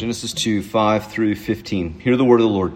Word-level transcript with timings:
Genesis 0.00 0.32
2 0.32 0.62
5 0.62 1.12
through 1.12 1.34
15. 1.34 2.00
Hear 2.00 2.16
the 2.16 2.24
word 2.24 2.40
of 2.40 2.46
the 2.46 2.50
Lord. 2.54 2.72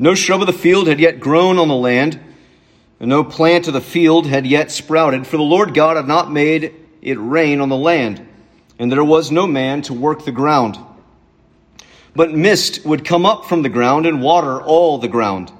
No 0.00 0.16
shrub 0.16 0.40
of 0.40 0.48
the 0.48 0.52
field 0.52 0.88
had 0.88 0.98
yet 0.98 1.20
grown 1.20 1.60
on 1.60 1.68
the 1.68 1.76
land, 1.76 2.18
and 2.98 3.08
no 3.08 3.22
plant 3.22 3.68
of 3.68 3.72
the 3.72 3.80
field 3.80 4.26
had 4.26 4.48
yet 4.48 4.72
sprouted, 4.72 5.28
for 5.28 5.36
the 5.36 5.44
Lord 5.44 5.74
God 5.74 5.96
had 5.96 6.08
not 6.08 6.32
made 6.32 6.74
it 7.00 7.18
rain 7.20 7.60
on 7.60 7.68
the 7.68 7.76
land, 7.76 8.26
and 8.80 8.90
there 8.90 9.04
was 9.04 9.30
no 9.30 9.46
man 9.46 9.80
to 9.82 9.94
work 9.94 10.24
the 10.24 10.32
ground. 10.32 10.76
But 12.16 12.32
mist 12.32 12.84
would 12.84 13.04
come 13.04 13.24
up 13.24 13.44
from 13.44 13.62
the 13.62 13.68
ground 13.68 14.06
and 14.06 14.20
water 14.20 14.60
all 14.60 14.98
the 14.98 15.06
ground. 15.06 15.52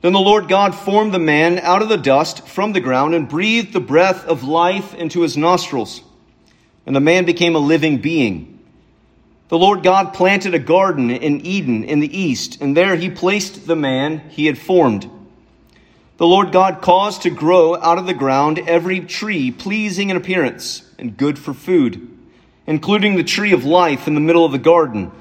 Then 0.00 0.14
the 0.14 0.18
Lord 0.18 0.48
God 0.48 0.74
formed 0.74 1.12
the 1.12 1.18
man 1.18 1.58
out 1.58 1.82
of 1.82 1.90
the 1.90 1.98
dust 1.98 2.48
from 2.48 2.72
the 2.72 2.80
ground 2.80 3.14
and 3.14 3.28
breathed 3.28 3.74
the 3.74 3.80
breath 3.80 4.24
of 4.24 4.44
life 4.44 4.94
into 4.94 5.20
his 5.20 5.36
nostrils 5.36 6.00
and 6.86 6.94
the 6.94 7.00
man 7.00 7.24
became 7.24 7.56
a 7.56 7.60
living 7.60 7.98
being. 7.98 8.58
The 9.48 9.58
Lord 9.58 9.82
God 9.82 10.14
planted 10.14 10.54
a 10.54 10.58
garden 10.58 11.10
in 11.10 11.44
Eden 11.44 11.84
in 11.84 12.00
the 12.00 12.18
east, 12.18 12.60
and 12.60 12.76
there 12.76 12.96
he 12.96 13.10
placed 13.10 13.66
the 13.66 13.76
man 13.76 14.18
he 14.30 14.46
had 14.46 14.58
formed. 14.58 15.10
The 16.16 16.26
Lord 16.26 16.50
God 16.50 16.80
caused 16.80 17.22
to 17.22 17.30
grow 17.30 17.76
out 17.76 17.98
of 17.98 18.06
the 18.06 18.14
ground 18.14 18.58
every 18.66 19.00
tree 19.00 19.50
pleasing 19.50 20.10
in 20.10 20.16
appearance 20.16 20.82
and 20.98 21.16
good 21.16 21.38
for 21.38 21.52
food, 21.52 22.08
including 22.66 23.16
the 23.16 23.24
tree 23.24 23.52
of 23.52 23.64
life 23.64 24.08
in 24.08 24.14
the 24.14 24.20
middle 24.20 24.44
of 24.44 24.52
the 24.52 24.58
garden, 24.58 25.12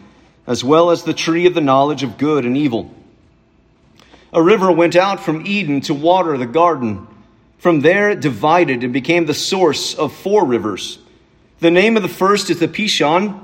as 0.48 0.64
well 0.64 0.92
as 0.92 1.04
the 1.04 1.14
tree 1.14 1.46
of 1.48 1.54
the 1.54 1.62
knowledge 1.62 2.02
of 2.02 2.18
good 2.18 2.46
and 2.46 2.56
evil. 2.56 2.94
A 4.32 4.42
river 4.42 4.72
went 4.72 4.96
out 4.96 5.20
from 5.20 5.46
Eden 5.46 5.82
to 5.82 5.94
water 5.94 6.38
the 6.38 6.46
garden. 6.46 7.08
From 7.58 7.82
there 7.82 8.10
it 8.10 8.22
divided 8.22 8.84
and 8.84 8.94
became 8.94 9.26
the 9.26 9.34
source 9.34 9.94
of 9.96 10.14
four 10.14 10.46
rivers. 10.46 11.00
The 11.60 11.72
name 11.72 11.96
of 11.96 12.04
the 12.04 12.10
first 12.10 12.50
is 12.50 12.60
the 12.60 12.68
Pishon, 12.68 13.40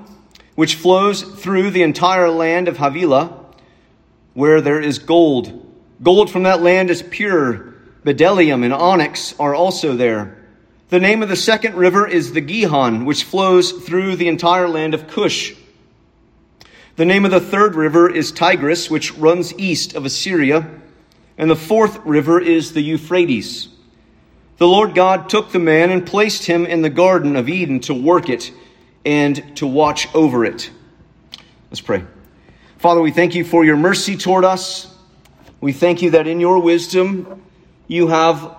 which 0.55 0.75
flows 0.75 1.21
through 1.21 1.71
the 1.71 1.83
entire 1.83 2.29
land 2.29 2.67
of 2.67 2.77
Havilah, 2.77 3.45
where 4.33 4.59
there 4.59 4.81
is 4.81 4.99
gold. 4.99 5.65
Gold 6.03 6.29
from 6.29 6.43
that 6.43 6.61
land 6.61 6.89
is 6.89 7.01
pure. 7.01 7.73
Bdellium 8.03 8.65
and 8.65 8.73
onyx 8.73 9.33
are 9.39 9.55
also 9.55 9.95
there. 9.95 10.37
The 10.89 10.99
name 10.99 11.23
of 11.23 11.29
the 11.29 11.37
second 11.37 11.75
river 11.75 12.05
is 12.05 12.33
the 12.33 12.41
Gihon, 12.41 13.05
which 13.05 13.23
flows 13.23 13.71
through 13.71 14.17
the 14.17 14.27
entire 14.27 14.67
land 14.67 14.93
of 14.93 15.07
Cush. 15.07 15.53
The 16.97 17.05
name 17.05 17.23
of 17.23 17.31
the 17.31 17.39
third 17.39 17.75
river 17.75 18.13
is 18.13 18.33
Tigris, 18.33 18.89
which 18.89 19.13
runs 19.13 19.57
east 19.57 19.95
of 19.95 20.03
Assyria. 20.03 20.69
And 21.37 21.49
the 21.49 21.55
fourth 21.55 21.97
river 22.05 22.41
is 22.41 22.73
the 22.73 22.81
Euphrates. 22.81 23.69
The 24.61 24.67
Lord 24.67 24.93
God 24.93 25.27
took 25.27 25.51
the 25.51 25.57
man 25.57 25.89
and 25.89 26.05
placed 26.05 26.45
him 26.45 26.67
in 26.67 26.83
the 26.83 26.89
Garden 26.91 27.35
of 27.35 27.49
Eden 27.49 27.79
to 27.79 27.95
work 27.95 28.29
it 28.29 28.53
and 29.03 29.57
to 29.57 29.65
watch 29.65 30.07
over 30.13 30.45
it. 30.45 30.69
Let's 31.71 31.81
pray. 31.81 32.03
Father, 32.77 33.01
we 33.01 33.09
thank 33.09 33.33
you 33.33 33.43
for 33.43 33.65
your 33.65 33.75
mercy 33.75 34.15
toward 34.15 34.45
us. 34.45 34.95
We 35.61 35.73
thank 35.73 36.03
you 36.03 36.11
that 36.11 36.27
in 36.27 36.39
your 36.39 36.59
wisdom 36.59 37.41
you 37.87 38.09
have 38.09 38.55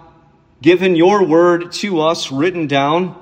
given 0.61 0.97
your 0.97 1.25
word 1.25 1.71
to 1.75 2.01
us 2.01 2.33
written 2.33 2.67
down. 2.67 3.15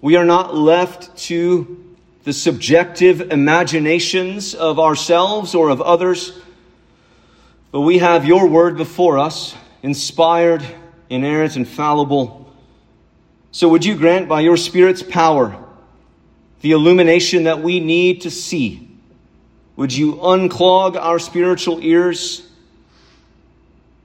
We 0.00 0.16
are 0.16 0.24
not 0.24 0.56
left 0.56 1.16
to 1.26 1.94
the 2.24 2.32
subjective 2.32 3.30
imaginations 3.30 4.56
of 4.56 4.80
ourselves 4.80 5.54
or 5.54 5.68
of 5.68 5.80
others, 5.80 6.36
but 7.70 7.82
we 7.82 7.98
have 7.98 8.24
your 8.24 8.48
word 8.48 8.76
before 8.76 9.20
us, 9.20 9.54
inspired 9.84 10.66
inerrant, 11.08 11.56
infallible. 11.56 12.52
So 13.52 13.68
would 13.68 13.84
you 13.84 13.96
grant 13.96 14.28
by 14.28 14.40
your 14.40 14.56
Spirit's 14.56 15.02
power 15.02 15.62
the 16.60 16.72
illumination 16.72 17.44
that 17.44 17.62
we 17.62 17.80
need 17.80 18.22
to 18.22 18.30
see? 18.30 18.88
Would 19.76 19.92
you 19.92 20.14
unclog 20.14 20.96
our 20.96 21.18
spiritual 21.18 21.80
ears? 21.82 22.46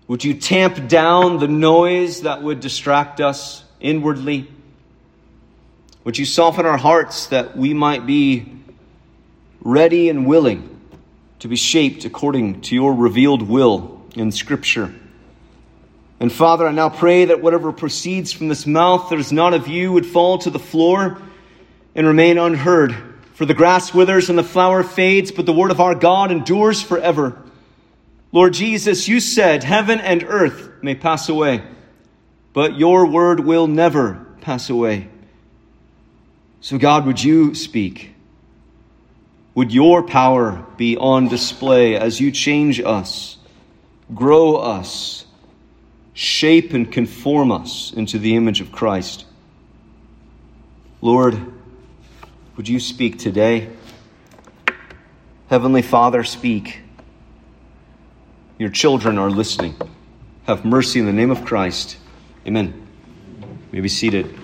Would 0.07 0.23
you 0.23 0.33
tamp 0.33 0.87
down 0.87 1.39
the 1.39 1.47
noise 1.47 2.21
that 2.21 2.43
would 2.43 2.59
distract 2.59 3.21
us 3.21 3.63
inwardly? 3.79 4.47
Would 6.03 6.17
you 6.17 6.25
soften 6.25 6.65
our 6.65 6.77
hearts 6.77 7.27
that 7.27 7.55
we 7.55 7.73
might 7.73 8.05
be 8.05 8.53
ready 9.61 10.09
and 10.09 10.25
willing 10.25 10.79
to 11.39 11.47
be 11.47 11.55
shaped 11.55 12.05
according 12.05 12.61
to 12.61 12.75
your 12.75 12.93
revealed 12.93 13.41
will 13.41 14.01
in 14.15 14.31
Scripture? 14.31 14.93
And 16.21 16.31
Father, 16.31 16.67
I 16.67 16.71
now 16.71 16.89
pray 16.89 17.25
that 17.25 17.41
whatever 17.41 17.71
proceeds 17.71 18.31
from 18.31 18.47
this 18.47 18.67
mouth 18.67 19.09
that 19.09 19.17
is 19.17 19.31
not 19.31 19.55
of 19.55 19.67
you 19.67 19.91
would 19.91 20.05
fall 20.05 20.37
to 20.37 20.51
the 20.51 20.59
floor 20.59 21.19
and 21.95 22.05
remain 22.05 22.37
unheard. 22.37 22.95
For 23.33 23.47
the 23.47 23.55
grass 23.55 23.91
withers 23.91 24.29
and 24.29 24.37
the 24.37 24.43
flower 24.43 24.83
fades, 24.83 25.31
but 25.31 25.47
the 25.47 25.51
word 25.51 25.71
of 25.71 25.81
our 25.81 25.95
God 25.95 26.31
endures 26.31 26.79
forever. 26.79 27.41
Lord 28.31 28.53
Jesus, 28.53 29.07
you 29.07 29.19
said, 29.19 29.63
Heaven 29.63 29.99
and 29.99 30.23
earth 30.23 30.83
may 30.83 30.93
pass 30.93 31.27
away, 31.27 31.63
but 32.53 32.77
your 32.77 33.07
word 33.07 33.39
will 33.39 33.65
never 33.65 34.23
pass 34.41 34.69
away. 34.69 35.07
So, 36.59 36.77
God, 36.77 37.07
would 37.07 37.23
you 37.23 37.55
speak? 37.55 38.13
Would 39.55 39.73
your 39.73 40.03
power 40.03 40.63
be 40.77 40.97
on 40.97 41.29
display 41.29 41.95
as 41.95 42.19
you 42.19 42.31
change 42.31 42.79
us, 42.79 43.37
grow 44.13 44.57
us, 44.57 45.25
shape 46.13 46.73
and 46.73 46.91
conform 46.91 47.51
us 47.51 47.93
into 47.93 48.19
the 48.19 48.35
image 48.35 48.61
of 48.61 48.71
Christ. 48.71 49.25
Lord, 51.01 51.39
would 52.57 52.67
you 52.67 52.79
speak 52.79 53.17
today? 53.17 53.69
Heavenly 55.47 55.81
Father, 55.81 56.23
speak. 56.23 56.79
Your 58.57 58.69
children 58.69 59.17
are 59.17 59.29
listening. 59.29 59.75
Have 60.45 60.63
mercy 60.65 60.99
in 60.99 61.05
the 61.05 61.13
name 61.13 61.31
of 61.31 61.45
Christ. 61.45 61.97
Amen. 62.45 62.87
You 63.41 63.47
may 63.71 63.81
be 63.81 63.89
seated. 63.89 64.40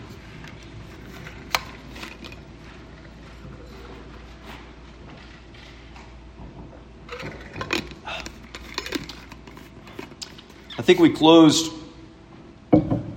Think 10.88 11.00
we 11.00 11.10
closed 11.10 11.74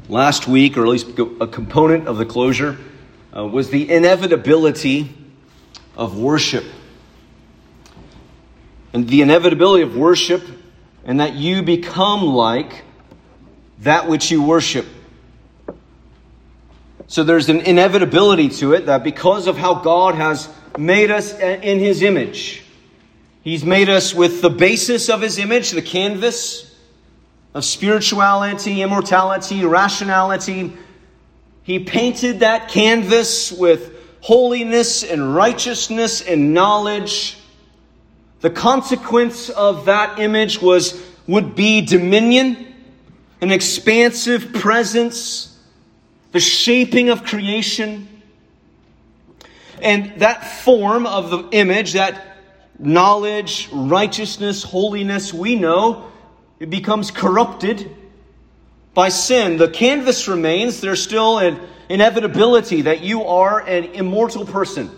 last 0.08 0.48
week, 0.48 0.76
or 0.76 0.82
at 0.82 0.88
least 0.88 1.06
a 1.40 1.46
component 1.46 2.08
of 2.08 2.18
the 2.18 2.26
closure, 2.26 2.76
uh, 3.32 3.46
was 3.46 3.70
the 3.70 3.88
inevitability 3.88 5.08
of 5.96 6.18
worship. 6.18 6.64
And 8.92 9.06
the 9.06 9.22
inevitability 9.22 9.84
of 9.84 9.96
worship, 9.96 10.42
and 11.04 11.20
that 11.20 11.34
you 11.34 11.62
become 11.62 12.24
like 12.24 12.82
that 13.82 14.08
which 14.08 14.32
you 14.32 14.42
worship. 14.42 14.86
So 17.06 17.22
there's 17.22 17.48
an 17.48 17.60
inevitability 17.60 18.48
to 18.48 18.72
it 18.72 18.86
that 18.86 19.04
because 19.04 19.46
of 19.46 19.56
how 19.56 19.74
God 19.74 20.16
has 20.16 20.48
made 20.76 21.12
us 21.12 21.38
in 21.38 21.78
His 21.78 22.02
image, 22.02 22.64
He's 23.44 23.64
made 23.64 23.88
us 23.88 24.12
with 24.12 24.42
the 24.42 24.50
basis 24.50 25.08
of 25.08 25.20
His 25.20 25.38
image, 25.38 25.70
the 25.70 25.82
canvas, 25.82 26.69
of 27.54 27.64
spirituality, 27.64 28.82
immortality, 28.82 29.64
rationality. 29.64 30.72
He 31.62 31.80
painted 31.80 32.40
that 32.40 32.68
canvas 32.68 33.50
with 33.50 33.96
holiness 34.20 35.02
and 35.02 35.34
righteousness 35.34 36.22
and 36.22 36.54
knowledge. 36.54 37.38
The 38.40 38.50
consequence 38.50 39.50
of 39.50 39.86
that 39.86 40.18
image 40.18 40.62
was 40.62 41.00
would 41.26 41.54
be 41.54 41.80
dominion, 41.80 42.74
an 43.40 43.50
expansive 43.50 44.52
presence, 44.52 45.58
the 46.32 46.40
shaping 46.40 47.08
of 47.08 47.24
creation. 47.24 48.08
And 49.82 50.20
that 50.20 50.62
form 50.62 51.06
of 51.06 51.30
the 51.30 51.48
image, 51.50 51.94
that 51.94 52.36
knowledge, 52.78 53.68
righteousness, 53.72 54.62
holiness, 54.62 55.32
we 55.32 55.56
know 55.56 56.09
it 56.60 56.70
becomes 56.70 57.10
corrupted 57.10 57.96
by 58.92 59.08
sin. 59.08 59.56
The 59.56 59.68
canvas 59.68 60.28
remains. 60.28 60.80
There's 60.80 61.02
still 61.02 61.38
an 61.38 61.58
inevitability 61.88 62.82
that 62.82 63.00
you 63.00 63.24
are 63.24 63.60
an 63.60 63.84
immortal 63.84 64.44
person. 64.44 64.90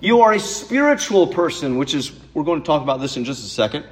You 0.00 0.20
are 0.20 0.32
a 0.32 0.38
spiritual 0.38 1.28
person, 1.28 1.76
which 1.78 1.94
is, 1.94 2.12
we're 2.34 2.44
going 2.44 2.60
to 2.60 2.66
talk 2.66 2.82
about 2.82 3.00
this 3.00 3.16
in 3.16 3.24
just 3.24 3.44
a 3.44 3.48
second. 3.48 3.84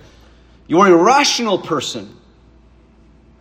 You 0.68 0.80
are 0.80 0.88
a 0.88 0.96
rational 0.96 1.58
person. 1.58 2.14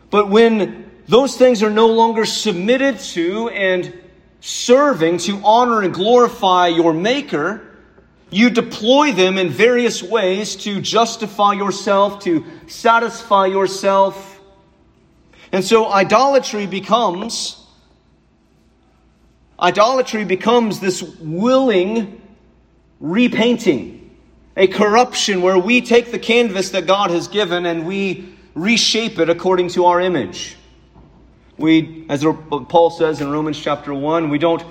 But 0.10 0.30
when 0.30 0.90
those 1.08 1.38
things 1.38 1.62
are 1.62 1.70
no 1.70 1.88
longer 1.88 2.26
submitted 2.26 3.00
to 3.00 3.50
and 3.50 3.94
serving 4.40 5.18
to 5.18 5.42
honor 5.44 5.82
and 5.82 5.94
glorify 5.94 6.68
your 6.68 6.94
Maker, 6.94 7.65
you 8.36 8.50
deploy 8.50 9.14
them 9.14 9.38
in 9.38 9.50
various 9.50 10.04
ways 10.04 10.58
to 10.58 10.82
justify 10.82 11.54
yourself, 11.54 12.22
to 12.26 12.44
satisfy 12.68 13.46
yourself. 13.46 14.42
And 15.54 15.64
so 15.64 15.90
idolatry 15.90 16.66
becomes 16.66 17.62
idolatry 19.58 20.26
becomes 20.26 20.82
this 20.82 21.02
willing 21.02 22.22
repainting, 23.00 24.18
a 24.58 24.68
corruption 24.68 25.42
where 25.42 25.58
we 25.58 25.80
take 25.80 26.12
the 26.12 26.20
canvas 26.20 26.72
that 26.72 26.86
God 26.86 27.12
has 27.12 27.30
given 27.30 27.66
and 27.66 27.86
we 27.86 28.36
reshape 28.54 29.18
it 29.18 29.30
according 29.30 29.70
to 29.70 29.86
our 29.86 30.02
image. 30.02 30.58
We, 31.58 32.06
as 32.10 32.26
Paul 32.68 32.90
says 32.90 33.22
in 33.22 33.32
Romans 33.32 33.58
chapter 33.58 33.94
1, 33.94 34.30
we 34.30 34.40
don't 34.40 34.62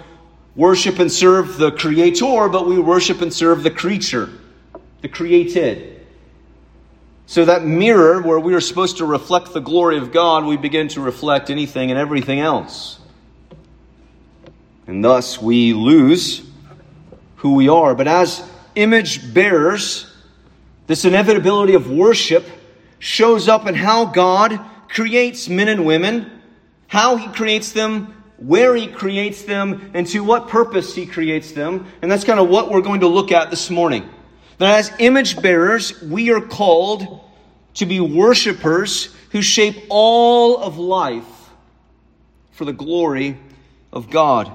worship 0.57 0.99
and 0.99 1.11
serve 1.11 1.57
the 1.57 1.73
creator, 1.73 2.49
but 2.49 2.67
we 2.67 2.79
worship 2.79 3.21
and 3.21 3.33
serve 3.33 3.63
the 3.63 3.71
creature, 3.71 4.31
the 5.03 5.09
created. 5.09 6.07
So 7.27 7.45
that 7.47 7.65
mirror 7.65 8.21
where 8.21 8.39
we 8.39 8.55
are 8.55 8.61
supposed 8.61 8.99
to 8.99 9.07
reflect 9.07 9.53
the 9.53 9.61
glory 9.61 9.99
of 9.99 10.13
God, 10.13 10.45
we 10.45 10.57
begin 10.57 10.89
to 10.89 11.01
reflect 11.01 11.51
anything 11.51 11.91
and 11.91 11.99
everything 11.99 12.41
else. 12.41 12.99
And 14.87 15.03
thus 15.05 15.41
we 15.41 15.73
lose 15.73 16.47
who 17.37 17.55
we 17.55 17.69
are. 17.69 17.95
But 17.95 18.09
as 18.09 18.47
image 18.75 19.33
bearers, 19.33 20.11
this 20.87 21.05
inevitability 21.05 21.75
of 21.75 21.91
worship 21.91 22.47
shows 22.99 23.49
up 23.49 23.67
in 23.67 23.75
how 23.75 24.05
God 24.07 24.61
creates 24.89 25.49
men 25.49 25.69
and 25.69 25.87
women, 25.87 26.31
how 26.87 27.17
He 27.17 27.29
creates 27.29 27.73
them, 27.73 28.14
where 28.39 28.75
He 28.75 28.87
creates 28.87 29.43
them, 29.43 29.91
and 29.95 30.07
to 30.09 30.21
what 30.21 30.49
purpose 30.49 30.95
He 30.95 31.07
creates 31.07 31.53
them. 31.53 31.87
And 32.03 32.11
that's 32.11 32.25
kind 32.25 32.41
of 32.41 32.49
what 32.49 32.71
we're 32.71 32.83
going 32.83 33.01
to 33.01 33.09
look 33.09 33.33
at 33.33 33.51
this 33.51 33.71
morning. 33.71 34.09
That 34.59 34.79
as 34.79 34.93
image 34.99 35.41
bearers, 35.41 36.01
we 36.03 36.31
are 36.31 36.41
called 36.41 37.21
to 37.75 37.87
be 37.87 38.01
worshipers 38.01 39.15
who 39.31 39.43
shape 39.43 39.85
all 39.89 40.59
of 40.59 40.79
life 40.79 41.25
for 42.53 42.65
the 42.65 42.73
glory 42.73 43.37
of 43.93 44.11
God. 44.11 44.51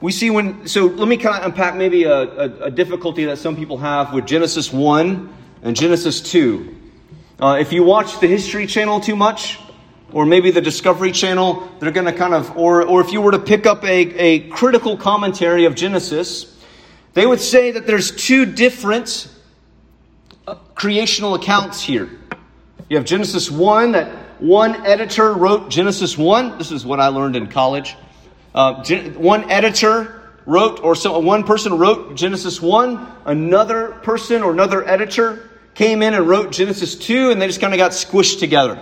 We 0.00 0.10
see 0.12 0.30
when, 0.30 0.66
so 0.66 0.86
let 0.86 1.06
me 1.06 1.16
kind 1.16 1.36
of 1.36 1.44
unpack 1.44 1.76
maybe 1.76 2.04
a, 2.04 2.12
a, 2.12 2.64
a 2.64 2.70
difficulty 2.70 3.24
that 3.26 3.38
some 3.38 3.56
people 3.56 3.78
have 3.78 4.12
with 4.12 4.26
Genesis 4.26 4.72
1 4.72 5.32
and 5.62 5.76
Genesis 5.76 6.20
2. 6.20 6.76
Uh, 7.40 7.58
if 7.60 7.72
you 7.72 7.84
watch 7.84 8.20
the 8.20 8.26
History 8.26 8.66
Channel 8.66 9.00
too 9.00 9.16
much, 9.16 9.58
or 10.12 10.26
maybe 10.26 10.50
the 10.50 10.60
Discovery 10.60 11.12
Channel, 11.12 11.70
they're 11.78 11.90
going 11.90 12.06
to 12.06 12.12
kind 12.12 12.34
of, 12.34 12.56
or, 12.56 12.82
or 12.82 13.00
if 13.00 13.12
you 13.12 13.20
were 13.20 13.32
to 13.32 13.38
pick 13.38 13.66
up 13.66 13.82
a, 13.84 13.88
a 13.88 14.48
critical 14.48 14.96
commentary 14.96 15.64
of 15.64 15.74
Genesis, 15.74 16.56
they 17.14 17.26
would 17.26 17.40
say 17.40 17.72
that 17.72 17.86
there's 17.86 18.10
two 18.10 18.46
different 18.46 19.28
uh, 20.46 20.54
creational 20.74 21.34
accounts 21.34 21.80
here. 21.82 22.10
You 22.88 22.96
have 22.96 23.06
Genesis 23.06 23.50
1, 23.50 23.92
that 23.92 24.08
one 24.40 24.84
editor 24.84 25.32
wrote 25.32 25.70
Genesis 25.70 26.18
1. 26.18 26.58
This 26.58 26.72
is 26.72 26.84
what 26.84 27.00
I 27.00 27.08
learned 27.08 27.36
in 27.36 27.46
college. 27.46 27.96
Uh, 28.54 28.84
one 29.14 29.50
editor 29.50 30.22
wrote, 30.44 30.80
or 30.80 30.94
so, 30.94 31.18
one 31.20 31.44
person 31.44 31.78
wrote 31.78 32.16
Genesis 32.16 32.60
1, 32.60 33.14
another 33.24 33.92
person 34.02 34.42
or 34.42 34.52
another 34.52 34.86
editor 34.86 35.48
came 35.74 36.02
in 36.02 36.12
and 36.12 36.28
wrote 36.28 36.52
Genesis 36.52 36.96
2, 36.96 37.30
and 37.30 37.40
they 37.40 37.46
just 37.46 37.60
kind 37.60 37.72
of 37.72 37.78
got 37.78 37.92
squished 37.92 38.40
together. 38.40 38.78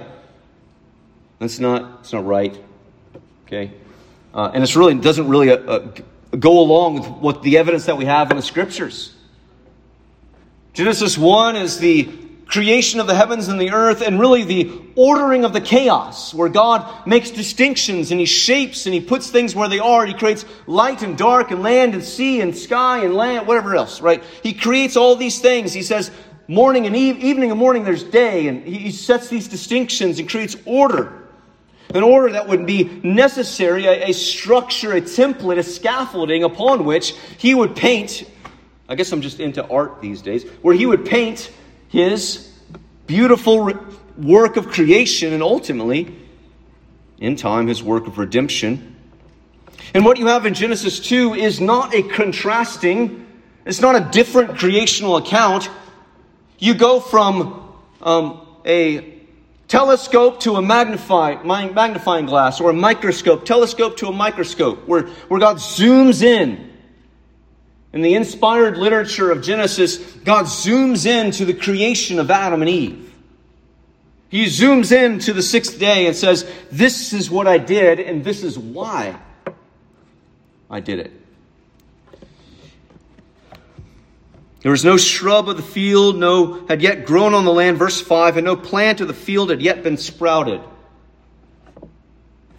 That's 1.41 1.59
not, 1.59 2.03
that's 2.03 2.13
not 2.13 2.27
right. 2.27 2.57
Okay? 3.47 3.73
Uh, 4.33 4.51
and 4.55 4.63
it's 4.63 4.77
really 4.77 4.95
doesn't 4.95 5.29
really 5.29 5.51
uh, 5.51 5.57
uh, 5.57 5.91
go 6.39 6.61
along 6.61 6.95
with 6.95 7.09
what 7.09 7.43
the 7.43 7.59
evidence 7.59 7.87
that 7.87 7.97
we 7.97 8.05
have 8.05 8.31
in 8.31 8.37
the 8.37 8.43
scriptures. 8.43 9.15
Genesis 10.75 11.19
1 11.19 11.57
is 11.57 11.79
the 11.79 12.09
creation 12.47 13.01
of 13.01 13.07
the 13.07 13.15
heavens 13.15 13.49
and 13.49 13.61
the 13.61 13.71
earth, 13.71 14.03
and 14.03 14.21
really 14.21 14.45
the 14.45 14.71
ordering 14.97 15.45
of 15.45 15.53
the 15.53 15.61
chaos, 15.61 16.35
where 16.35 16.49
God 16.49 17.07
makes 17.07 17.31
distinctions 17.31 18.11
and 18.11 18.21
He 18.21 18.27
shapes 18.27 18.87
and 18.87 18.95
He 18.95 19.01
puts 19.01 19.31
things 19.31 19.55
where 19.55 19.69
they 19.69 19.79
are. 19.79 20.05
He 20.05 20.15
creates 20.15 20.45
light 20.67 21.03
and 21.03 21.17
dark 21.17 21.53
and 21.53 21.63
land 21.63 21.95
and 21.95 22.05
sea 22.05 22.41
and 22.41 22.57
sky 22.57 23.05
and 23.05 23.15
land, 23.15 23.47
whatever 23.47 23.75
else, 23.75 24.01
right? 24.01 24.23
He 24.43 24.53
creates 24.53 24.97
all 24.97 25.17
these 25.17 25.41
things. 25.41 25.73
He 25.73 25.83
says, 25.83 26.11
morning 26.49 26.87
and 26.87 26.95
eve, 26.95 27.19
evening 27.19 27.51
and 27.51 27.59
morning, 27.59 27.85
there's 27.85 28.05
day, 28.05 28.49
and 28.49 28.65
He 28.65 28.91
sets 28.91 29.29
these 29.29 29.49
distinctions 29.49 30.19
and 30.19 30.29
creates 30.29 30.57
order. 30.67 31.20
An 31.95 32.03
order 32.03 32.33
that 32.33 32.49
would 32.49 32.67
be 32.67 32.85
necessary, 33.03 33.87
a, 33.87 34.11
a 34.11 34.13
structure, 34.13 34.93
a 34.93 35.01
template, 35.01 35.59
a 35.59 35.63
scaffolding 35.63 36.45
upon 36.45 36.85
which 36.85 37.15
He 37.39 37.55
would 37.55 37.75
paint 37.75 38.25
I 38.91 38.97
guess 38.97 39.13
I'm 39.13 39.23
just 39.23 39.39
into 39.39 39.65
art 39.69 40.01
these 40.01 40.21
days, 40.21 40.43
where 40.63 40.75
he 40.75 40.85
would 40.85 41.07
paint 41.07 41.53
his 41.89 42.53
beautiful 43.07 43.73
work 44.19 44.57
of 44.57 44.67
creation 44.67 45.33
and 45.33 45.45
ultimately, 45.45 46.13
in 47.19 47.37
time, 47.37 47.69
his 47.69 47.85
work 47.85 48.09
of 48.09 48.19
redemption. 48.19 48.97
And 49.95 50.05
what 50.05 50.19
you 50.19 50.27
have 50.27 50.45
in 50.45 50.55
Genesis 50.55 50.99
2 50.99 51.35
is 51.35 51.61
not 51.61 51.95
a 51.95 52.03
contrasting, 52.03 53.29
it's 53.65 53.81
not 53.81 53.95
a 53.95 54.11
different 54.11 54.59
creational 54.59 55.17
account. 55.17 55.71
You 56.59 56.75
go 56.75 56.99
from 56.99 57.73
um, 58.03 58.45
a 58.67 59.20
telescope 59.71 60.41
to 60.41 60.57
a 60.57 60.63
magnifying, 60.63 61.47
magnifying 61.47 62.27
glass 62.27 62.61
or 62.61 62.71
a 62.71 62.75
microscope, 62.75 63.45
telescope 63.45 63.97
to 63.99 64.09
a 64.09 64.13
microscope, 64.13 64.87
where, 64.87 65.07
where 65.29 65.39
God 65.39 65.57
zooms 65.57 66.23
in 66.23 66.71
in 67.93 68.03
the 68.03 68.15
inspired 68.15 68.77
literature 68.77 69.31
of 69.31 69.43
Genesis, 69.43 69.99
God 70.25 70.47
zooms 70.47 71.07
in 71.07 71.31
to 71.33 71.45
the 71.45 71.55
creation 71.55 72.19
of 72.19 72.31
Adam 72.31 72.63
and 72.63 72.69
Eve. 72.69 73.15
He 74.29 74.47
zooms 74.47 74.93
in 74.93 75.21
to 75.21 75.33
the 75.33 75.43
sixth 75.43 75.79
day 75.79 76.07
and 76.07 76.15
says, 76.15 76.51
This 76.71 77.13
is 77.13 77.31
what 77.31 77.47
I 77.47 77.59
did, 77.59 77.99
and 77.99 78.25
this 78.25 78.43
is 78.45 78.59
why 78.59 79.19
I 80.69 80.81
did 80.81 81.01
it. 81.01 81.20
There 84.63 84.71
was 84.71 84.85
no 84.85 84.97
shrub 84.99 85.49
of 85.49 85.57
the 85.57 85.63
field, 85.63 86.19
no 86.19 86.67
had 86.67 86.83
yet 86.83 87.07
grown 87.07 87.33
on 87.33 87.45
the 87.45 87.53
land, 87.53 87.79
verse 87.79 88.01
5, 88.01 88.37
and 88.37 88.45
no 88.45 88.57
plant 88.57 89.01
of 89.01 89.09
the 89.09 89.15
field 89.15 89.51
had 89.51 89.63
yet 89.63 89.83
been 89.83 89.97
sprouted. 89.97 90.61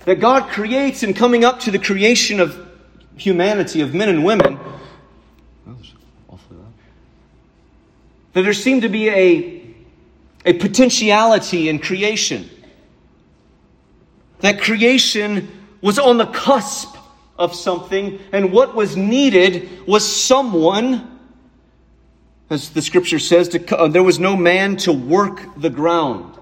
That 0.06 0.20
God 0.20 0.50
creates 0.50 1.04
in 1.04 1.14
coming 1.14 1.46
up 1.46 1.60
to 1.62 1.72
the 1.72 1.78
creation 1.78 2.40
of 2.40 2.70
humanity, 3.16 3.82
of 3.82 3.94
men 3.94 4.10
and 4.10 4.26
women, 4.26 4.60
oh, 5.68 6.40
that 8.34 8.42
there 8.42 8.54
seemed 8.54 8.82
to 8.82 8.90
be 8.90 9.10
a, 9.10 9.76
a 10.46 10.54
potentiality 10.54 11.70
in 11.70 11.78
creation. 11.78 12.50
That 14.40 14.60
creation 14.62 15.50
was 15.82 16.00
on 16.00 16.18
the 16.18 16.26
cusp 16.26 16.96
of 17.38 17.54
something, 17.54 18.20
and 18.32 18.52
what 18.52 18.74
was 18.74 18.98
needed 18.98 19.86
was 19.88 20.04
someone, 20.08 21.20
as 22.52 22.70
the 22.72 22.82
scripture 22.82 23.20
says, 23.20 23.48
to, 23.50 23.78
uh, 23.78 23.88
there 23.88 24.04
was 24.04 24.20
no 24.20 24.36
man 24.36 24.76
to 24.78 24.92
work 24.92 25.42
the 25.58 25.70
ground. 25.70 26.38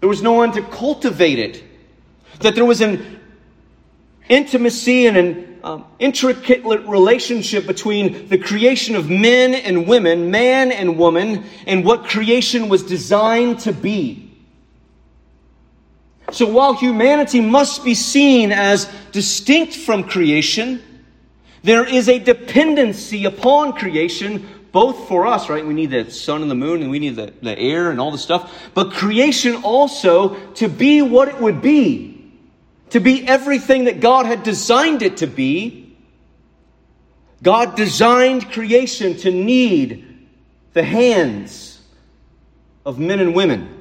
There 0.00 0.08
was 0.08 0.22
no 0.22 0.32
one 0.32 0.52
to 0.52 0.62
cultivate 0.62 1.38
it. 1.38 1.62
That 2.40 2.54
there 2.54 2.64
was 2.64 2.80
an 2.80 3.20
intimacy 4.28 5.06
and 5.06 5.16
an 5.16 5.60
um, 5.62 5.84
intricate 5.98 6.64
relationship 6.64 7.66
between 7.66 8.28
the 8.28 8.38
creation 8.38 8.94
of 8.96 9.10
men 9.10 9.54
and 9.54 9.86
women, 9.86 10.30
man 10.30 10.72
and 10.72 10.96
woman, 10.96 11.44
and 11.66 11.84
what 11.84 12.04
creation 12.04 12.68
was 12.68 12.82
designed 12.82 13.60
to 13.60 13.72
be. 13.72 14.30
So 16.30 16.46
while 16.46 16.74
humanity 16.74 17.40
must 17.40 17.84
be 17.84 17.94
seen 17.94 18.52
as 18.52 18.90
distinct 19.12 19.74
from 19.74 20.04
creation, 20.04 20.82
there 21.62 21.84
is 21.84 22.08
a 22.08 22.18
dependency 22.18 23.24
upon 23.24 23.72
creation, 23.72 24.46
both 24.72 25.08
for 25.08 25.26
us, 25.26 25.48
right? 25.48 25.66
We 25.66 25.74
need 25.74 25.90
the 25.90 26.10
sun 26.10 26.42
and 26.42 26.50
the 26.50 26.54
moon, 26.54 26.82
and 26.82 26.90
we 26.90 26.98
need 26.98 27.16
the, 27.16 27.32
the 27.42 27.58
air 27.58 27.90
and 27.90 28.00
all 28.00 28.10
the 28.10 28.18
stuff, 28.18 28.70
but 28.74 28.92
creation 28.92 29.56
also 29.62 30.34
to 30.54 30.68
be 30.68 31.02
what 31.02 31.28
it 31.28 31.40
would 31.40 31.62
be 31.62 32.18
to 32.90 33.00
be 33.00 33.26
everything 33.26 33.84
that 33.84 34.00
God 34.00 34.26
had 34.26 34.42
designed 34.42 35.02
it 35.02 35.18
to 35.18 35.26
be. 35.26 35.96
God 37.42 37.76
designed 37.76 38.50
creation 38.50 39.16
to 39.18 39.30
need 39.30 40.04
the 40.72 40.82
hands 40.82 41.80
of 42.84 42.98
men 42.98 43.20
and 43.20 43.34
women 43.34 43.74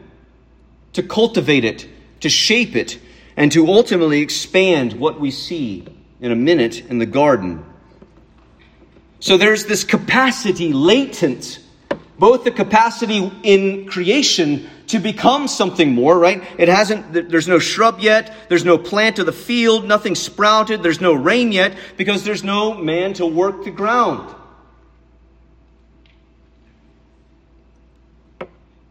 to 0.94 1.04
cultivate 1.04 1.64
it, 1.64 1.88
to 2.22 2.30
shape 2.30 2.76
it, 2.76 3.00
and 3.36 3.52
to 3.52 3.68
ultimately 3.68 4.22
expand 4.22 4.94
what 4.94 5.20
we 5.20 5.32
see 5.32 5.86
in 6.20 6.32
a 6.32 6.36
minute 6.36 6.86
in 6.88 6.98
the 6.98 7.06
garden. 7.06 7.64
So 9.20 9.38
there's 9.38 9.66
this 9.66 9.84
capacity 9.84 10.74
latent, 10.74 11.60
both 12.20 12.44
the 12.44 12.52
capacity 12.52 13.32
in 13.44 13.88
creation 13.88 14.70
to 14.88 15.00
become 15.00 15.48
something 15.48 15.94
more, 15.94 16.18
right? 16.18 16.44
It 16.58 16.70
hasn't, 16.70 17.30
there's 17.30 17.48
no 17.48 17.60
shrub 17.60 18.00
yet, 18.00 18.34
there's 18.48 18.64
no 18.64 18.78
plant 18.78 19.20
of 19.20 19.26
the 19.26 19.34
field, 19.34 19.86
nothing 19.86 20.16
sprouted, 20.16 20.82
there's 20.82 21.02
no 21.02 21.14
rain 21.14 21.52
yet, 21.52 21.78
because 21.98 22.24
there's 22.24 22.44
no 22.44 22.74
man 22.74 23.14
to 23.14 23.26
work 23.26 23.66
the 23.66 23.72
ground. 23.72 24.34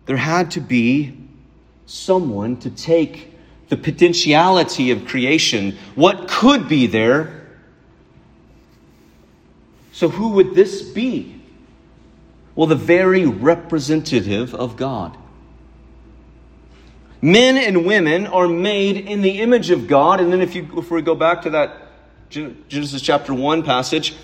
There 0.04 0.16
had 0.16 0.52
to 0.52 0.60
be 0.60 1.16
someone 1.86 2.58
to 2.58 2.70
take 2.70 3.32
the 3.68 3.76
potentiality 3.76 4.90
of 4.90 5.06
creation, 5.06 5.76
what 5.94 6.28
could 6.28 6.68
be 6.68 6.86
there. 6.86 7.45
So, 9.96 10.10
who 10.10 10.32
would 10.32 10.54
this 10.54 10.82
be? 10.82 11.40
Well, 12.54 12.66
the 12.66 12.74
very 12.74 13.24
representative 13.24 14.54
of 14.54 14.76
God. 14.76 15.16
Men 17.22 17.56
and 17.56 17.86
women 17.86 18.26
are 18.26 18.46
made 18.46 18.98
in 18.98 19.22
the 19.22 19.40
image 19.40 19.70
of 19.70 19.86
God. 19.88 20.20
And 20.20 20.30
then, 20.30 20.42
if, 20.42 20.54
you, 20.54 20.68
if 20.76 20.90
we 20.90 21.00
go 21.00 21.14
back 21.14 21.40
to 21.44 21.50
that 21.50 21.88
Genesis 22.28 23.00
chapter 23.00 23.32
1 23.32 23.62
passage, 23.62 24.14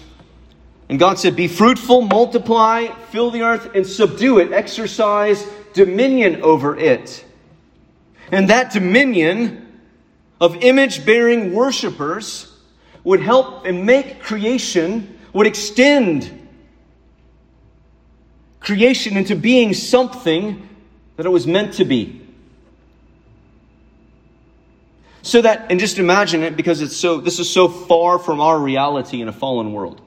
and 0.90 0.98
God 0.98 1.18
said, 1.18 1.36
Be 1.36 1.48
fruitful, 1.48 2.02
multiply, 2.02 2.88
fill 3.10 3.30
the 3.30 3.40
earth, 3.40 3.74
and 3.74 3.86
subdue 3.86 4.40
it, 4.40 4.52
exercise 4.52 5.42
dominion 5.72 6.42
over 6.42 6.76
it. 6.76 7.24
And 8.30 8.50
that 8.50 8.74
dominion 8.74 9.80
of 10.38 10.56
image 10.56 11.06
bearing 11.06 11.54
worshipers 11.54 12.54
would 13.04 13.20
help 13.20 13.64
and 13.64 13.86
make 13.86 14.20
creation, 14.20 15.18
would 15.32 15.46
extend 15.46 16.48
creation 18.60 19.16
into 19.16 19.34
being 19.34 19.74
something 19.74 20.68
that 21.16 21.26
it 21.26 21.30
was 21.30 21.46
meant 21.46 21.74
to 21.74 21.84
be. 21.84 22.20
So 25.22 25.40
that, 25.42 25.70
and 25.70 25.78
just 25.78 25.98
imagine 25.98 26.42
it 26.42 26.56
because 26.56 26.80
it's 26.80 26.96
so, 26.96 27.20
this 27.20 27.38
is 27.38 27.48
so 27.48 27.68
far 27.68 28.18
from 28.18 28.40
our 28.40 28.58
reality 28.58 29.20
in 29.20 29.28
a 29.28 29.32
fallen 29.32 29.72
world. 29.72 30.00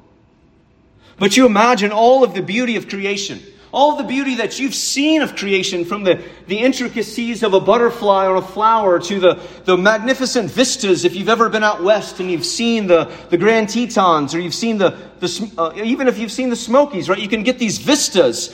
But 1.17 1.37
you 1.37 1.45
imagine 1.45 1.91
all 1.91 2.23
of 2.23 2.33
the 2.33 2.41
beauty 2.41 2.75
of 2.75 2.89
creation, 2.89 3.41
all 3.75 3.97
the 3.97 4.05
beauty 4.05 4.35
that 4.35 4.57
you've 4.57 4.73
seen 4.73 5.21
of 5.21 5.35
creation 5.35 5.83
from 5.83 6.05
the, 6.05 6.23
the 6.47 6.57
intricacies 6.57 7.43
of 7.43 7.53
a 7.53 7.59
butterfly 7.59 8.25
or 8.25 8.37
a 8.37 8.41
flower 8.41 8.99
to 8.99 9.19
the, 9.19 9.37
the 9.65 9.77
magnificent 9.77 10.49
vistas 10.49 11.03
if 11.03 11.13
you've 11.13 11.27
ever 11.27 11.49
been 11.49 11.61
out 11.61 11.83
west 11.83 12.21
and 12.21 12.31
you've 12.31 12.45
seen 12.45 12.87
the, 12.87 13.11
the 13.29 13.37
Grand 13.37 13.67
Tetons 13.67 14.33
or 14.33 14.39
you've 14.39 14.55
seen 14.55 14.77
the, 14.77 14.97
the 15.19 15.51
uh, 15.57 15.73
even 15.75 16.07
if 16.07 16.17
you've 16.17 16.31
seen 16.31 16.49
the 16.49 16.55
Smokies, 16.55 17.09
right? 17.09 17.19
You 17.19 17.27
can 17.27 17.43
get 17.43 17.59
these 17.59 17.77
vistas 17.77 18.47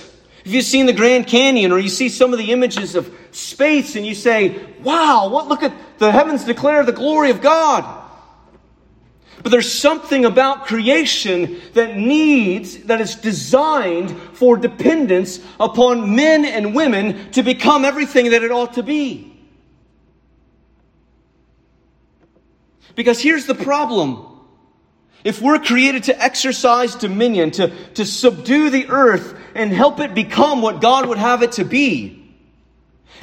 if 0.44 0.52
you've 0.52 0.66
seen 0.66 0.88
the 0.88 0.94
Grand 0.94 1.28
Canyon 1.28 1.72
or 1.72 1.78
you 1.78 1.90
see 1.90 2.10
some 2.10 2.34
of 2.34 2.40
the 2.40 2.52
images 2.52 2.96
of 2.96 3.16
space 3.30 3.96
and 3.96 4.04
you 4.04 4.16
say, 4.16 4.60
wow, 4.82 5.30
what, 5.30 5.48
look 5.48 5.62
at 5.62 5.72
the 6.00 6.12
heavens 6.12 6.46
declare 6.46 6.84
the 6.84 6.94
glory 6.94 7.30
of 7.30 7.42
God. 7.42 8.01
But 9.44 9.52
there's 9.52 9.72
something 9.72 10.26
about 10.26 10.66
creation 10.66 11.60
that 11.74 11.98
needs, 11.98 12.78
that 12.84 13.02
is 13.02 13.16
designed 13.16 14.12
for 14.34 14.56
dependence 14.56 15.40
upon 15.60 16.16
men 16.16 16.46
and 16.46 16.76
women 16.76 17.32
to 17.32 17.42
become 17.42 17.84
everything 17.84 18.32
that 18.32 18.44
it 18.44 18.52
ought 18.52 18.74
to 18.74 18.84
be. 18.84 19.28
Because 22.96 23.20
here's 23.20 23.46
the 23.46 23.56
problem. 23.56 24.28
If 25.24 25.42
we're 25.42 25.60
created 25.60 26.04
to 26.06 26.22
exercise 26.22 26.96
dominion, 26.96 27.52
to, 27.52 27.70
to 27.94 28.06
subdue 28.06 28.70
the 28.70 28.90
earth 28.90 29.38
and 29.56 29.72
help 29.72 30.00
it 30.00 30.14
become 30.14 30.62
what 30.62 30.82
God 30.82 31.08
would 31.08 31.18
have 31.18 31.42
it 31.42 31.54
to 31.54 31.64
be, 31.64 32.36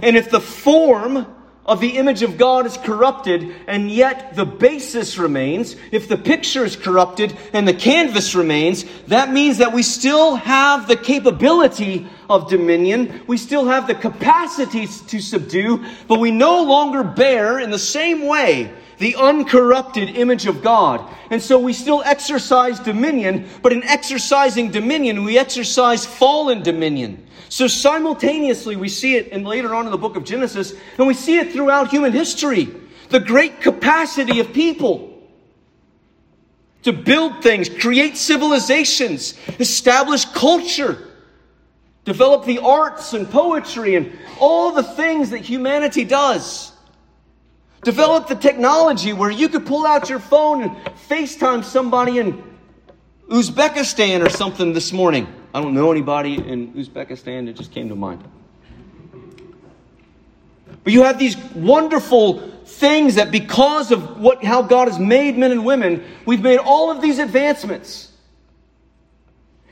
and 0.00 0.16
if 0.16 0.30
the 0.30 0.40
form 0.40 1.26
of 1.68 1.80
the 1.80 1.98
image 1.98 2.22
of 2.22 2.38
God 2.38 2.64
is 2.64 2.78
corrupted 2.78 3.54
and 3.66 3.90
yet 3.90 4.34
the 4.34 4.46
basis 4.46 5.18
remains, 5.18 5.76
if 5.92 6.08
the 6.08 6.16
picture 6.16 6.64
is 6.64 6.74
corrupted 6.74 7.36
and 7.52 7.68
the 7.68 7.74
canvas 7.74 8.34
remains, 8.34 8.86
that 9.08 9.30
means 9.30 9.58
that 9.58 9.74
we 9.74 9.82
still 9.82 10.36
have 10.36 10.88
the 10.88 10.96
capability 10.96 12.08
of 12.30 12.48
dominion. 12.48 13.20
We 13.26 13.36
still 13.36 13.66
have 13.66 13.86
the 13.86 13.94
capacity 13.94 14.86
to 14.86 15.20
subdue, 15.20 15.84
but 16.08 16.20
we 16.20 16.30
no 16.30 16.64
longer 16.64 17.04
bear 17.04 17.58
in 17.58 17.70
the 17.70 17.78
same 17.78 18.26
way 18.26 18.72
the 18.98 19.16
uncorrupted 19.16 20.10
image 20.10 20.46
of 20.46 20.62
God. 20.62 21.04
And 21.30 21.42
so 21.42 21.58
we 21.58 21.72
still 21.72 22.02
exercise 22.04 22.80
dominion, 22.80 23.48
but 23.62 23.72
in 23.72 23.82
exercising 23.84 24.70
dominion, 24.70 25.24
we 25.24 25.38
exercise 25.38 26.04
fallen 26.04 26.62
dominion. 26.62 27.26
So 27.48 27.66
simultaneously, 27.66 28.76
we 28.76 28.88
see 28.88 29.16
it 29.16 29.32
and 29.32 29.46
later 29.46 29.74
on 29.74 29.86
in 29.86 29.92
the 29.92 29.98
book 29.98 30.16
of 30.16 30.24
Genesis, 30.24 30.74
and 30.98 31.06
we 31.06 31.14
see 31.14 31.38
it 31.38 31.52
throughout 31.52 31.88
human 31.88 32.12
history. 32.12 32.68
The 33.08 33.20
great 33.20 33.60
capacity 33.60 34.40
of 34.40 34.52
people 34.52 35.08
to 36.82 36.92
build 36.92 37.42
things, 37.42 37.68
create 37.68 38.16
civilizations, 38.16 39.34
establish 39.58 40.24
culture, 40.26 41.08
develop 42.04 42.44
the 42.44 42.58
arts 42.58 43.12
and 43.12 43.30
poetry 43.30 43.94
and 43.94 44.16
all 44.40 44.72
the 44.72 44.82
things 44.82 45.30
that 45.30 45.40
humanity 45.40 46.04
does. 46.04 46.72
Develop 47.82 48.28
the 48.28 48.34
technology 48.34 49.12
where 49.12 49.30
you 49.30 49.48
could 49.48 49.64
pull 49.64 49.86
out 49.86 50.08
your 50.08 50.18
phone 50.18 50.62
and 50.62 50.76
FaceTime 51.08 51.64
somebody 51.64 52.18
in 52.18 52.42
Uzbekistan 53.28 54.24
or 54.24 54.30
something 54.30 54.72
this 54.72 54.92
morning. 54.92 55.26
I 55.54 55.60
don't 55.60 55.74
know 55.74 55.92
anybody 55.92 56.34
in 56.34 56.72
Uzbekistan, 56.74 57.48
it 57.48 57.54
just 57.54 57.72
came 57.72 57.88
to 57.88 57.94
mind. 57.94 58.24
But 60.84 60.92
you 60.92 61.02
have 61.04 61.18
these 61.18 61.36
wonderful 61.54 62.40
things 62.64 63.16
that 63.16 63.30
because 63.30 63.92
of 63.92 64.20
what 64.20 64.42
how 64.44 64.62
God 64.62 64.88
has 64.88 64.98
made 64.98 65.36
men 65.36 65.52
and 65.52 65.64
women, 65.64 66.04
we've 66.26 66.42
made 66.42 66.58
all 66.58 66.90
of 66.90 67.00
these 67.00 67.18
advancements. 67.18 68.12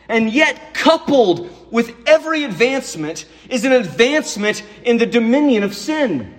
And 0.09 0.31
yet 0.31 0.75
coupled 0.75 1.51
with 1.73 1.95
every 2.07 2.45
advancement 2.45 3.27
is 3.49 3.65
an 3.65 3.73
advancement 3.73 4.63
in 4.85 4.99
the 4.99 5.07
dominion 5.07 5.63
of 5.63 5.75
sin. 5.75 6.36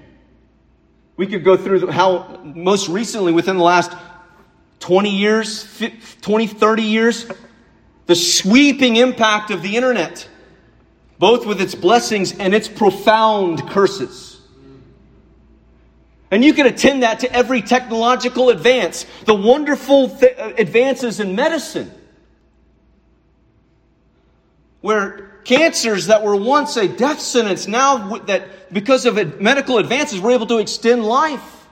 We 1.17 1.25
could 1.25 1.43
go 1.43 1.57
through 1.57 1.87
how 1.87 2.39
most 2.43 2.87
recently, 2.87 3.33
within 3.33 3.57
the 3.57 3.63
last 3.63 3.91
20 4.79 5.09
years, 5.09 5.81
20, 6.21 6.47
30 6.47 6.83
years, 6.83 7.29
the 8.05 8.15
sweeping 8.15 8.95
impact 8.95 9.49
of 9.49 9.63
the 9.63 9.75
internet, 9.75 10.29
both 11.17 11.45
with 11.45 11.59
its 11.59 11.73
blessings 11.73 12.37
and 12.37 12.53
its 12.53 12.67
profound 12.67 13.67
curses. 13.69 14.39
And 16.29 16.43
you 16.43 16.53
can 16.53 16.67
attend 16.67 17.03
that 17.03 17.21
to 17.21 17.33
every 17.33 17.61
technological 17.61 18.49
advance, 18.49 19.05
the 19.25 19.33
wonderful 19.33 20.09
th- 20.09 20.37
uh, 20.37 20.53
advances 20.57 21.19
in 21.19 21.35
medicine, 21.35 21.91
where 24.81 25.36
cancers 25.47 26.07
that 26.07 26.23
were 26.23 26.35
once 26.35 26.75
a 26.75 26.89
death 26.89 27.21
sentence, 27.21 27.67
now 27.67 28.17
that 28.25 28.71
because 28.73 29.05
of 29.05 29.39
medical 29.39 29.77
advances, 29.77 30.19
we're 30.19 30.33
able 30.33 30.45
to 30.45 30.57
extend 30.57 31.05
life. 31.05 31.67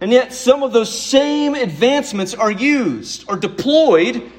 And 0.00 0.12
yet, 0.12 0.34
some 0.34 0.62
of 0.62 0.74
those 0.74 0.96
same 0.96 1.54
advancements 1.54 2.34
are 2.34 2.50
used 2.50 3.24
or 3.28 3.38
deployed 3.38 4.30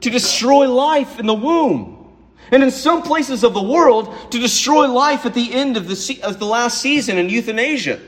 to 0.00 0.10
destroy 0.10 0.68
life 0.68 1.20
in 1.20 1.26
the 1.26 1.34
womb. 1.34 1.94
And 2.50 2.64
in 2.64 2.72
some 2.72 3.02
places 3.02 3.44
of 3.44 3.54
the 3.54 3.62
world, 3.62 4.32
to 4.32 4.38
destroy 4.40 4.88
life 4.88 5.26
at 5.26 5.34
the 5.34 5.54
end 5.54 5.76
of 5.76 5.86
the, 5.86 6.20
of 6.24 6.40
the 6.40 6.46
last 6.46 6.80
season 6.80 7.18
in 7.18 7.28
euthanasia. 7.28 8.00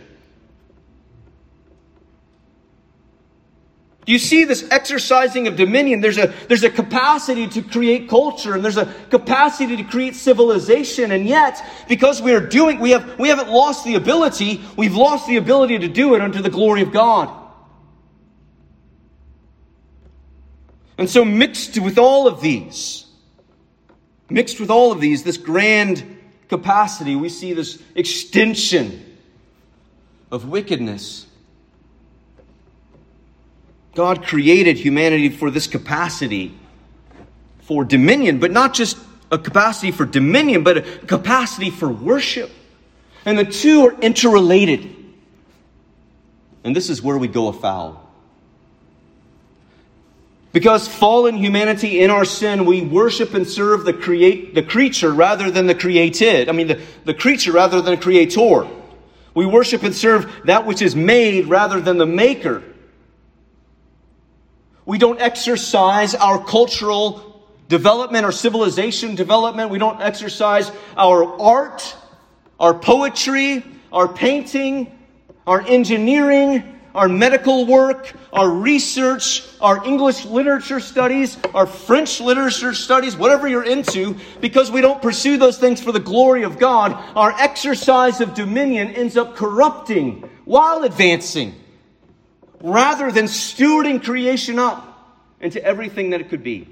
Do 4.07 4.13
you 4.13 4.19
see 4.19 4.45
this 4.45 4.67
exercising 4.71 5.47
of 5.47 5.57
dominion? 5.57 6.01
There's 6.01 6.17
a, 6.17 6.33
there's 6.49 6.63
a 6.63 6.71
capacity 6.71 7.47
to 7.49 7.63
create 7.63 8.09
culture 8.09 8.55
and 8.55 8.65
there's 8.65 8.79
a 8.79 8.87
capacity 9.11 9.77
to 9.77 9.85
create 9.85 10.17
civilization. 10.17 11.13
And 11.13 11.27
yet, 11.27 11.63
because 11.87 12.23
we 12.23 12.33
are 12.33 12.41
doing, 12.41 12.81
we, 12.81 12.91
have, 12.93 13.19
we 13.19 13.29
haven't 13.29 13.51
lost 13.51 13.85
the 13.85 13.97
ability, 13.97 14.63
we've 14.77 14.95
lost 14.95 15.29
the 15.29 15.37
ability 15.37 15.81
to 15.81 15.89
do 15.89 16.15
it 16.15 16.23
unto 16.23 16.41
the 16.41 16.49
glory 16.49 16.81
of 16.83 16.93
God. 16.93 17.37
And 20.97 21.09
so, 21.09 21.25
mixed 21.25 21.79
with 21.79 21.97
all 21.97 22.27
of 22.27 22.41
these, 22.41 23.07
mixed 24.29 24.61
with 24.61 24.71
all 24.71 24.93
of 24.93 25.01
these, 25.01 25.23
this 25.23 25.39
grand 25.39 26.19
capacity, 26.49 27.17
we 27.17 27.29
see 27.29 27.53
this 27.53 27.83
extension 27.95 29.17
of 30.31 30.49
wickedness 30.49 31.27
God 33.95 34.25
created 34.25 34.79
humanity 34.79 35.31
for 35.31 35.51
this 35.51 35.67
capacity 35.67 36.55
for 37.63 37.85
dominion, 37.85 38.39
but 38.39 38.51
not 38.51 38.75
just 38.75 38.97
a 39.31 39.39
capacity 39.39 39.91
for 39.91 40.05
dominion, 40.05 40.65
but 40.65 40.79
a 40.79 40.83
capacity 40.83 41.71
for 41.71 41.89
worship. 41.89 42.51
And 43.25 43.39
the 43.39 43.45
two 43.45 43.87
are 43.87 44.01
interrelated. 44.01 44.97
And 46.65 46.75
this 46.75 46.91
is 46.91 47.03
where 47.03 47.19
we 47.19 47.29
go 47.29 47.49
afoul. 47.49 48.11
Because 50.53 50.89
fallen 50.89 51.37
humanity 51.37 52.01
in 52.01 52.11
our 52.11 52.25
sin, 52.25 52.65
we 52.65 52.83
worship 52.83 53.35
and 53.35 53.47
serve 53.47 53.85
the 53.85 53.93
create 53.93 54.55
the 54.55 54.63
creature 54.65 55.13
rather 55.13 55.51
than 55.51 55.67
the 55.67 55.75
created. 55.75 56.49
I 56.49 56.53
mean 56.53 56.67
the, 56.67 56.81
the 57.05 57.15
creature 57.15 57.53
rather 57.53 57.81
than 57.81 57.95
the 57.95 58.03
creator. 58.03 58.67
We 59.33 59.47
worship 59.47 59.85
and 59.85 59.95
serve 59.95 60.29
that 60.47 60.67
which 60.67 60.83
is 60.83 60.97
made 60.97 61.47
rather 61.47 61.81
than 61.81 61.99
the 61.99 62.07
maker. 62.07 62.65
We 64.91 64.99
don't 64.99 65.21
exercise 65.21 66.17
our 66.17 66.45
cultural 66.45 67.47
development 67.69 68.27
or 68.27 68.33
civilization 68.33 69.15
development. 69.15 69.71
We 69.71 69.79
don't 69.79 70.01
exercise 70.01 70.73
our 70.97 71.41
art, 71.41 71.97
our 72.59 72.75
poetry, 72.75 73.65
our 73.93 74.09
painting, 74.09 74.91
our 75.47 75.61
engineering, 75.61 76.81
our 76.93 77.09
medical 77.09 77.67
work, 77.67 78.13
our 78.33 78.51
research, 78.51 79.45
our 79.61 79.87
English 79.87 80.25
literature 80.25 80.81
studies, 80.81 81.39
our 81.55 81.69
French 81.69 82.21
literature 82.21 82.75
studies, 82.75 83.15
whatever 83.15 83.47
you're 83.47 83.63
into, 83.63 84.17
because 84.41 84.73
we 84.73 84.81
don't 84.81 85.01
pursue 85.01 85.37
those 85.39 85.57
things 85.57 85.81
for 85.81 85.93
the 85.93 86.01
glory 86.01 86.43
of 86.43 86.59
God, 86.59 87.01
our 87.15 87.31
exercise 87.39 88.21
of 88.21 88.35
dominion 88.35 88.89
ends 88.89 89.17
up 89.17 89.37
corrupting 89.37 90.29
while 90.45 90.83
advancing, 90.83 91.55
rather 92.61 93.11
than 93.11 93.25
stewarding 93.25 94.03
creation 94.03 94.59
up 94.59 94.87
into 95.41 95.63
everything 95.65 96.11
that 96.11 96.21
it 96.21 96.29
could 96.29 96.43
be. 96.43 96.69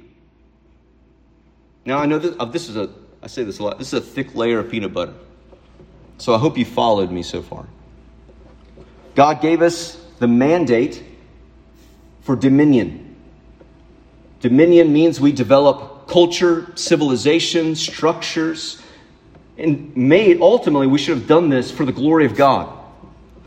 Now, 1.84 1.98
I 1.98 2.06
know 2.06 2.18
this, 2.18 2.34
uh, 2.38 2.44
this 2.44 2.68
is 2.68 2.76
a, 2.76 2.90
I 3.22 3.26
say 3.28 3.44
this 3.44 3.58
a 3.58 3.64
lot, 3.64 3.78
this 3.78 3.92
is 3.92 3.94
a 3.94 4.04
thick 4.04 4.34
layer 4.34 4.58
of 4.58 4.70
peanut 4.70 4.92
butter. 4.92 5.14
So 6.18 6.34
I 6.34 6.38
hope 6.38 6.58
you 6.58 6.64
followed 6.64 7.10
me 7.10 7.22
so 7.22 7.42
far. 7.42 7.66
God 9.14 9.40
gave 9.40 9.62
us 9.62 9.96
the 10.18 10.28
mandate 10.28 11.02
for 12.20 12.36
dominion. 12.36 13.16
Dominion 14.40 14.92
means 14.92 15.20
we 15.20 15.32
develop 15.32 16.06
culture, 16.06 16.72
civilization, 16.76 17.74
structures, 17.74 18.80
and 19.56 19.96
made 19.96 20.40
ultimately 20.40 20.86
we 20.86 20.98
should 20.98 21.18
have 21.18 21.26
done 21.26 21.48
this 21.48 21.70
for 21.70 21.84
the 21.84 21.92
glory 21.92 22.26
of 22.26 22.36
God 22.36 22.77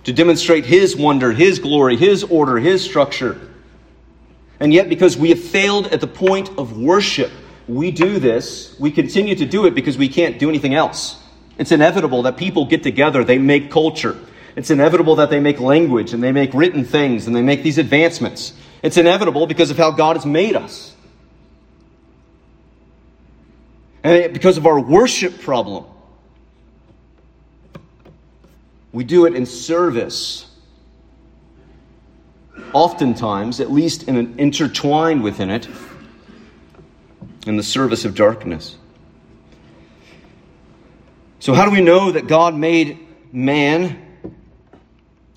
to 0.04 0.14
demonstrate 0.14 0.66
His 0.66 0.96
wonder, 0.96 1.32
His 1.32 1.60
glory, 1.60 1.96
His 1.96 2.24
order, 2.24 2.58
His 2.58 2.84
structure. 2.84 3.50
And 4.60 4.74
yet, 4.74 4.90
because 4.90 5.18
we 5.18 5.30
have 5.30 5.40
failed 5.40 5.88
at 5.88 6.02
the 6.02 6.08
point 6.08 6.50
of 6.58 6.78
worship, 6.78 7.32
we 7.68 7.92
do 7.92 8.20
this, 8.20 8.76
we 8.80 8.92
continue 8.92 9.36
to 9.36 9.46
do 9.46 9.66
it 9.66 9.74
because 9.74 9.98
we 9.98 10.08
can't 10.08 10.38
do 10.40 10.50
anything 10.50 10.76
else. 10.76 11.22
It's 11.58 11.72
inevitable 11.72 12.24
that 12.24 12.38
people 12.38 12.66
get 12.66 12.84
together, 12.84 13.24
they 13.24 13.38
make 13.38 13.72
culture. 13.72 14.18
It's 14.56 14.70
inevitable 14.70 15.16
that 15.16 15.30
they 15.30 15.40
make 15.40 15.60
language 15.60 16.14
and 16.14 16.22
they 16.22 16.32
make 16.32 16.54
written 16.54 16.84
things 16.84 17.28
and 17.28 17.36
they 17.36 17.42
make 17.42 17.64
these 17.64 17.78
advancements. 17.78 18.54
It's 18.84 18.98
inevitable 18.98 19.48
because 19.48 19.72
of 19.72 19.78
how 19.78 19.92
God 19.92 20.16
has 20.16 20.26
made 20.26 20.56
us. 20.56 20.96
And 24.04 24.34
because 24.34 24.58
of 24.58 24.66
our 24.66 24.80
worship 24.80 25.40
problem, 25.42 25.86
we 28.92 29.04
do 29.04 29.26
it 29.26 29.36
in 29.36 29.46
service. 29.46 30.48
Oftentimes, 32.74 33.60
at 33.60 33.72
least 33.72 34.04
in 34.04 34.18
an 34.18 34.36
intertwined 34.38 35.24
within 35.24 35.50
it, 35.50 35.68
in 37.48 37.58
the 37.58 37.64
service 37.64 38.06
of 38.06 38.16
darkness. 38.16 38.76
So, 41.40 41.54
how 41.54 41.66
do 41.66 41.72
we 41.72 41.82
know 41.82 42.12
that 42.12 42.28
God 42.28 42.56
made 42.56 43.00
man 43.32 44.12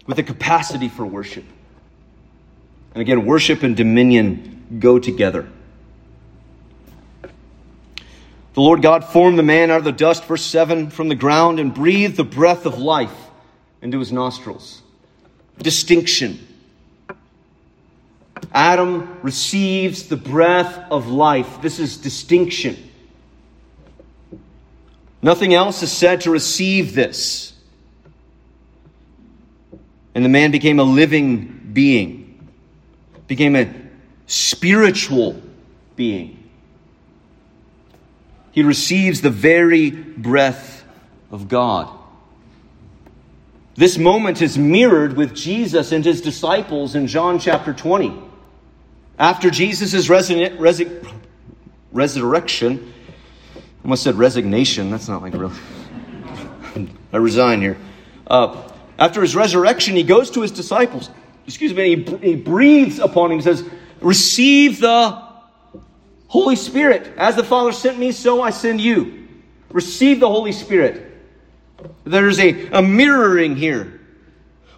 with 0.07 0.19
a 0.19 0.23
capacity 0.23 0.89
for 0.89 1.07
worship. 1.07 1.45
And 2.95 3.01
again, 3.01 3.25
worship 3.25 3.63
and 3.63 3.77
dominion 3.77 4.79
go 4.79 4.99
together. 4.99 5.49
The 8.55 8.61
Lord 8.61 8.83
God 8.83 9.05
formed 9.05 9.39
the 9.39 9.43
man 9.43 9.71
out 9.71 9.79
of 9.79 9.85
the 9.85 9.93
dust, 9.93 10.25
verse 10.25 10.45
7, 10.45 10.91
from 10.91 11.09
the 11.09 11.17
ground 11.17 11.59
and 11.59 11.75
breathed 11.75 12.17
the 12.17 12.25
breath 12.25 12.67
of 12.67 12.79
life 12.79 13.24
into 13.85 13.99
his 13.99 14.11
nostrils. 14.11 14.83
Distinction. 15.59 16.45
Adam 18.53 19.21
receives 19.23 20.09
the 20.09 20.17
breath 20.17 20.91
of 20.91 21.07
life. 21.07 21.61
This 21.61 21.79
is 21.79 21.99
distinction. 21.99 22.91
Nothing 25.23 25.55
else 25.55 25.83
is 25.83 25.93
said 25.93 26.23
to 26.23 26.31
receive 26.31 26.95
this. 26.95 27.53
And 30.15 30.25
the 30.25 30.29
man 30.29 30.51
became 30.51 30.81
a 30.81 30.85
living 30.85 31.71
being, 31.73 32.49
became 33.27 33.55
a 33.55 33.73
spiritual 34.27 35.41
being. 35.95 36.43
He 38.53 38.63
receives 38.63 39.21
the 39.21 39.31
very 39.31 39.91
breath 39.91 40.85
of 41.31 41.49
God. 41.49 41.91
This 43.77 43.99
moment 43.99 44.41
is 44.41 44.57
mirrored 44.57 45.17
with 45.17 45.35
Jesus 45.35 45.91
and 45.91 46.05
his 46.05 46.21
disciples 46.21 46.95
in 46.95 47.09
John 47.09 47.41
chapter 47.41 47.73
20. 47.73 48.13
After 49.19 49.51
Jesus' 49.51 50.09
resi- 50.09 51.15
resurrection, 51.93 52.95
I 53.57 53.61
almost 53.85 54.05
said 54.05 54.15
resignation. 54.15 54.91
That's 54.91 55.09
not 55.09 55.23
like 55.23 55.35
real. 55.35 55.53
I 57.13 57.17
resign 57.17 57.61
here. 57.61 57.77
Uh, 58.27 58.63
after 58.99 59.21
his 59.21 59.35
resurrection, 59.35 59.97
he 59.97 60.05
goes 60.05 60.31
to 60.33 60.43
his 60.43 60.53
disciples, 60.53 61.11
excuse 61.47 61.75
me, 61.75 61.97
he, 61.97 62.17
he 62.19 62.37
breathes 62.37 63.01
upon 63.01 63.33
him, 63.33 63.39
He 63.39 63.43
says, 63.43 63.65
Receive 64.01 64.81
the 64.81 65.23
Holy 66.29 66.57
Spirit. 66.57 67.13
As 67.17 67.35
the 67.35 67.45
Father 67.45 67.73
sent 67.73 67.99
me, 67.99 68.13
so 68.13 68.41
I 68.41 68.51
send 68.51 68.81
you. 68.81 69.29
Receive 69.71 70.21
the 70.21 70.29
Holy 70.29 70.53
Spirit. 70.53 71.14
There's 72.05 72.39
a, 72.39 72.69
a 72.69 72.83
mirroring 72.83 73.57
here. 73.57 74.01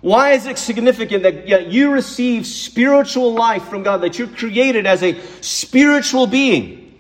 Why 0.01 0.33
is 0.33 0.47
it 0.47 0.59
significant 0.59 1.23
that 1.25 1.69
you 1.69 1.91
receive 1.91 2.47
spiritual 2.47 3.35
life 3.35 3.65
from 3.65 3.83
God, 3.83 4.03
that 4.03 4.19
you're 4.19 4.29
created 4.29 4.87
as 4.87 5.03
a 5.03 5.21
spiritual 5.41 6.27
being? 6.27 6.99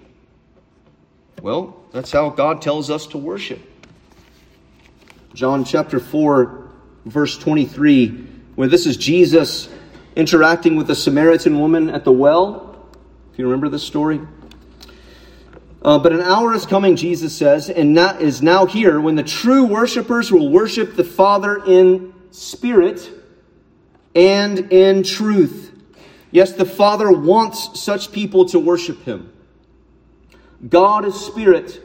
Well, 1.40 1.76
that's 1.92 2.10
how 2.10 2.30
God 2.30 2.62
tells 2.62 2.90
us 2.90 3.06
to 3.08 3.18
worship. 3.18 3.60
John 5.34 5.64
chapter 5.64 6.00
4, 6.00 6.70
verse 7.04 7.38
23, 7.38 8.08
where 8.56 8.68
this 8.68 8.86
is 8.86 8.96
Jesus 8.96 9.68
interacting 10.16 10.76
with 10.76 10.86
the 10.86 10.94
Samaritan 10.94 11.60
woman 11.60 11.90
at 11.90 12.04
the 12.04 12.12
well. 12.12 12.88
If 13.32 13.38
you 13.38 13.44
remember 13.44 13.68
this 13.68 13.82
story. 13.84 14.20
Uh, 15.86 16.00
but 16.00 16.12
an 16.12 16.20
hour 16.20 16.52
is 16.52 16.66
coming, 16.66 16.96
Jesus 16.96 17.36
says, 17.36 17.70
and 17.70 17.94
not, 17.94 18.20
is 18.20 18.42
now 18.42 18.66
here 18.66 19.00
when 19.00 19.14
the 19.14 19.22
true 19.22 19.64
worshipers 19.64 20.32
will 20.32 20.50
worship 20.50 20.96
the 20.96 21.04
Father 21.04 21.64
in 21.64 22.12
spirit 22.32 23.08
and 24.12 24.72
in 24.72 25.04
truth. 25.04 25.72
Yes, 26.32 26.54
the 26.54 26.64
Father 26.64 27.12
wants 27.12 27.80
such 27.80 28.10
people 28.10 28.46
to 28.46 28.58
worship 28.58 29.04
Him. 29.04 29.32
God 30.68 31.04
is 31.04 31.14
spirit, 31.14 31.80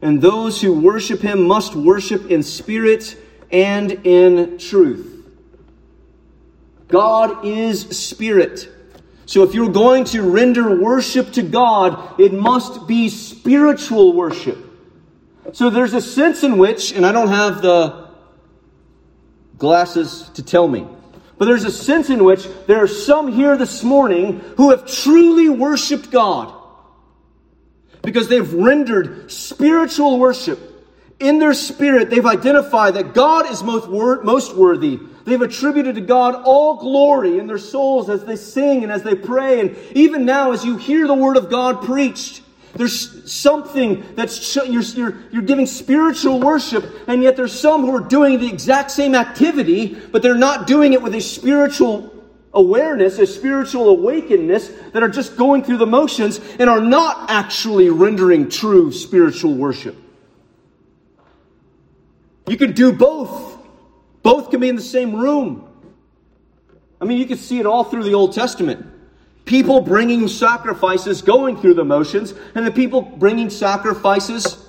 and 0.00 0.22
those 0.22 0.60
who 0.62 0.80
worship 0.80 1.18
Him 1.18 1.42
must 1.42 1.74
worship 1.74 2.30
in 2.30 2.44
spirit 2.44 3.16
and 3.50 3.90
in 4.06 4.56
truth. 4.58 5.26
God 6.86 7.44
is 7.44 7.88
spirit. 7.98 8.68
So 9.26 9.42
if 9.44 9.54
you're 9.54 9.70
going 9.70 10.04
to 10.06 10.22
render 10.22 10.80
worship 10.80 11.32
to 11.32 11.42
God, 11.42 12.20
it 12.20 12.32
must 12.32 12.86
be 12.86 13.08
spiritual 13.08 14.14
worship. 14.14 14.58
So 15.52 15.70
there's 15.70 15.94
a 15.94 16.00
sense 16.00 16.42
in 16.42 16.58
which, 16.58 16.92
and 16.92 17.04
I 17.04 17.12
don't 17.12 17.28
have 17.28 17.62
the 17.62 18.08
glasses 19.58 20.30
to 20.34 20.42
tell 20.42 20.66
me, 20.66 20.86
but 21.38 21.46
there's 21.46 21.64
a 21.64 21.72
sense 21.72 22.10
in 22.10 22.24
which 22.24 22.46
there 22.66 22.82
are 22.82 22.88
some 22.88 23.32
here 23.32 23.56
this 23.56 23.82
morning 23.82 24.40
who 24.56 24.70
have 24.70 24.86
truly 24.86 25.48
worshiped 25.48 26.10
God 26.10 26.52
because 28.02 28.28
they've 28.28 28.52
rendered 28.52 29.30
spiritual 29.30 30.18
worship 30.18 30.71
in 31.22 31.38
their 31.38 31.54
spirit, 31.54 32.10
they've 32.10 32.26
identified 32.26 32.94
that 32.94 33.14
God 33.14 33.50
is 33.50 33.62
most, 33.62 33.88
wor- 33.88 34.22
most 34.22 34.56
worthy. 34.56 34.98
They've 35.24 35.40
attributed 35.40 35.94
to 35.94 36.00
God 36.00 36.34
all 36.44 36.76
glory 36.76 37.38
in 37.38 37.46
their 37.46 37.58
souls 37.58 38.10
as 38.10 38.24
they 38.24 38.36
sing 38.36 38.82
and 38.82 38.90
as 38.90 39.02
they 39.02 39.14
pray. 39.14 39.60
And 39.60 39.76
even 39.92 40.24
now, 40.24 40.50
as 40.50 40.64
you 40.64 40.76
hear 40.76 41.06
the 41.06 41.14
word 41.14 41.36
of 41.36 41.48
God 41.48 41.82
preached, 41.82 42.42
there's 42.74 43.30
something 43.30 44.04
that's, 44.16 44.56
you're, 44.56 44.82
you're, 44.82 45.14
you're 45.30 45.42
giving 45.42 45.66
spiritual 45.66 46.40
worship, 46.40 46.84
and 47.06 47.22
yet 47.22 47.36
there's 47.36 47.58
some 47.58 47.82
who 47.82 47.94
are 47.94 48.00
doing 48.00 48.40
the 48.40 48.48
exact 48.48 48.90
same 48.90 49.14
activity, 49.14 49.94
but 50.10 50.22
they're 50.22 50.34
not 50.34 50.66
doing 50.66 50.92
it 50.92 51.02
with 51.02 51.14
a 51.14 51.20
spiritual 51.20 52.10
awareness, 52.54 53.18
a 53.18 53.26
spiritual 53.26 53.90
awakeness, 53.90 54.68
that 54.92 55.02
are 55.02 55.08
just 55.08 55.36
going 55.36 55.62
through 55.62 55.78
the 55.78 55.86
motions 55.86 56.40
and 56.58 56.68
are 56.68 56.80
not 56.80 57.30
actually 57.30 57.90
rendering 57.90 58.48
true 58.48 58.90
spiritual 58.90 59.54
worship. 59.54 59.96
You 62.46 62.56
can 62.56 62.72
do 62.72 62.92
both. 62.92 63.58
Both 64.22 64.50
can 64.50 64.60
be 64.60 64.68
in 64.68 64.76
the 64.76 64.82
same 64.82 65.14
room. 65.14 65.68
I 67.00 67.04
mean, 67.04 67.18
you 67.18 67.26
can 67.26 67.38
see 67.38 67.58
it 67.58 67.66
all 67.66 67.84
through 67.84 68.04
the 68.04 68.14
Old 68.14 68.32
Testament. 68.32 68.86
People 69.44 69.80
bringing 69.80 70.28
sacrifices, 70.28 71.20
going 71.20 71.56
through 71.56 71.74
the 71.74 71.84
motions, 71.84 72.32
and 72.54 72.64
the 72.64 72.70
people 72.70 73.02
bringing 73.02 73.50
sacrifices 73.50 74.62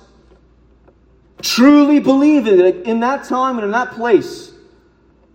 truly 1.44 2.00
believing 2.00 2.56
that 2.56 2.88
in 2.88 3.00
that 3.00 3.24
time 3.24 3.56
and 3.56 3.66
in 3.66 3.70
that 3.72 3.92
place, 3.92 4.52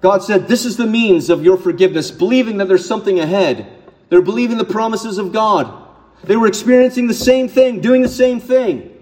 God 0.02 0.24
said, 0.24 0.48
This 0.48 0.66
is 0.66 0.76
the 0.76 0.88
means 0.88 1.30
of 1.30 1.44
your 1.44 1.58
forgiveness, 1.58 2.12
believing 2.12 2.58
that 2.58 2.68
there's 2.68 2.86
something 2.86 3.20
ahead. 3.20 3.68
They're 4.10 4.22
believing 4.22 4.58
the 4.58 4.66
promises 4.66 5.18
of 5.18 5.32
God. 5.32 5.88
They 6.24 6.36
were 6.36 6.48
experiencing 6.48 7.08
the 7.08 7.14
same 7.14 7.48
thing, 7.48 7.80
doing 7.80 8.02
the 8.02 8.10
same 8.10 8.40
thing. 8.40 8.96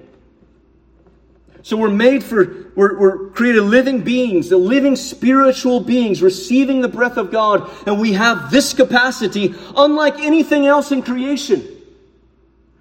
So 1.67 1.75
we're 1.75 1.89
made 1.89 2.23
for, 2.23 2.71
we're, 2.75 2.97
we're 2.97 3.29
created 3.31 3.61
living 3.61 4.01
beings, 4.01 4.47
the 4.47 4.55
living 4.55 4.95
spiritual 4.95 5.81
beings, 5.81 6.21
receiving 6.21 6.79
the 6.79 6.87
breath 6.87 7.17
of 7.17 7.29
God, 7.29 7.69
and 7.85 7.99
we 7.99 8.13
have 8.13 8.49
this 8.51 8.73
capacity 8.73 9.53
unlike 9.75 10.17
anything 10.21 10.65
else 10.65 10.93
in 10.93 11.01
creation. 11.01 11.67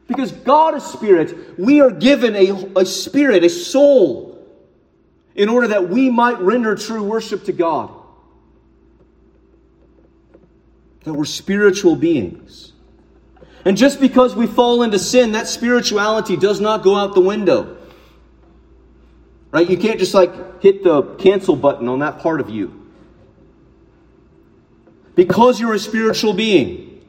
Because 0.06 0.30
God 0.30 0.76
is 0.76 0.84
spirit, 0.84 1.58
we 1.58 1.80
are 1.80 1.90
given 1.90 2.36
a, 2.36 2.78
a 2.78 2.86
spirit, 2.86 3.42
a 3.42 3.48
soul, 3.48 4.46
in 5.34 5.48
order 5.48 5.66
that 5.66 5.88
we 5.88 6.08
might 6.08 6.38
render 6.38 6.76
true 6.76 7.02
worship 7.02 7.46
to 7.46 7.52
God. 7.52 7.90
That 11.02 11.12
we're 11.12 11.24
spiritual 11.24 11.96
beings. 11.96 12.72
And 13.64 13.76
just 13.76 13.98
because 13.98 14.36
we 14.36 14.46
fall 14.46 14.84
into 14.84 15.00
sin, 15.00 15.32
that 15.32 15.48
spirituality 15.48 16.36
does 16.36 16.60
not 16.60 16.84
go 16.84 16.94
out 16.94 17.14
the 17.14 17.20
window. 17.20 17.75
Right? 19.56 19.70
You 19.70 19.78
can't 19.78 19.98
just 19.98 20.12
like 20.12 20.60
hit 20.60 20.84
the 20.84 21.02
cancel 21.14 21.56
button 21.56 21.88
on 21.88 22.00
that 22.00 22.18
part 22.18 22.42
of 22.42 22.50
you. 22.50 22.90
Because 25.14 25.58
you're 25.58 25.72
a 25.72 25.78
spiritual 25.78 26.34
being, 26.34 27.02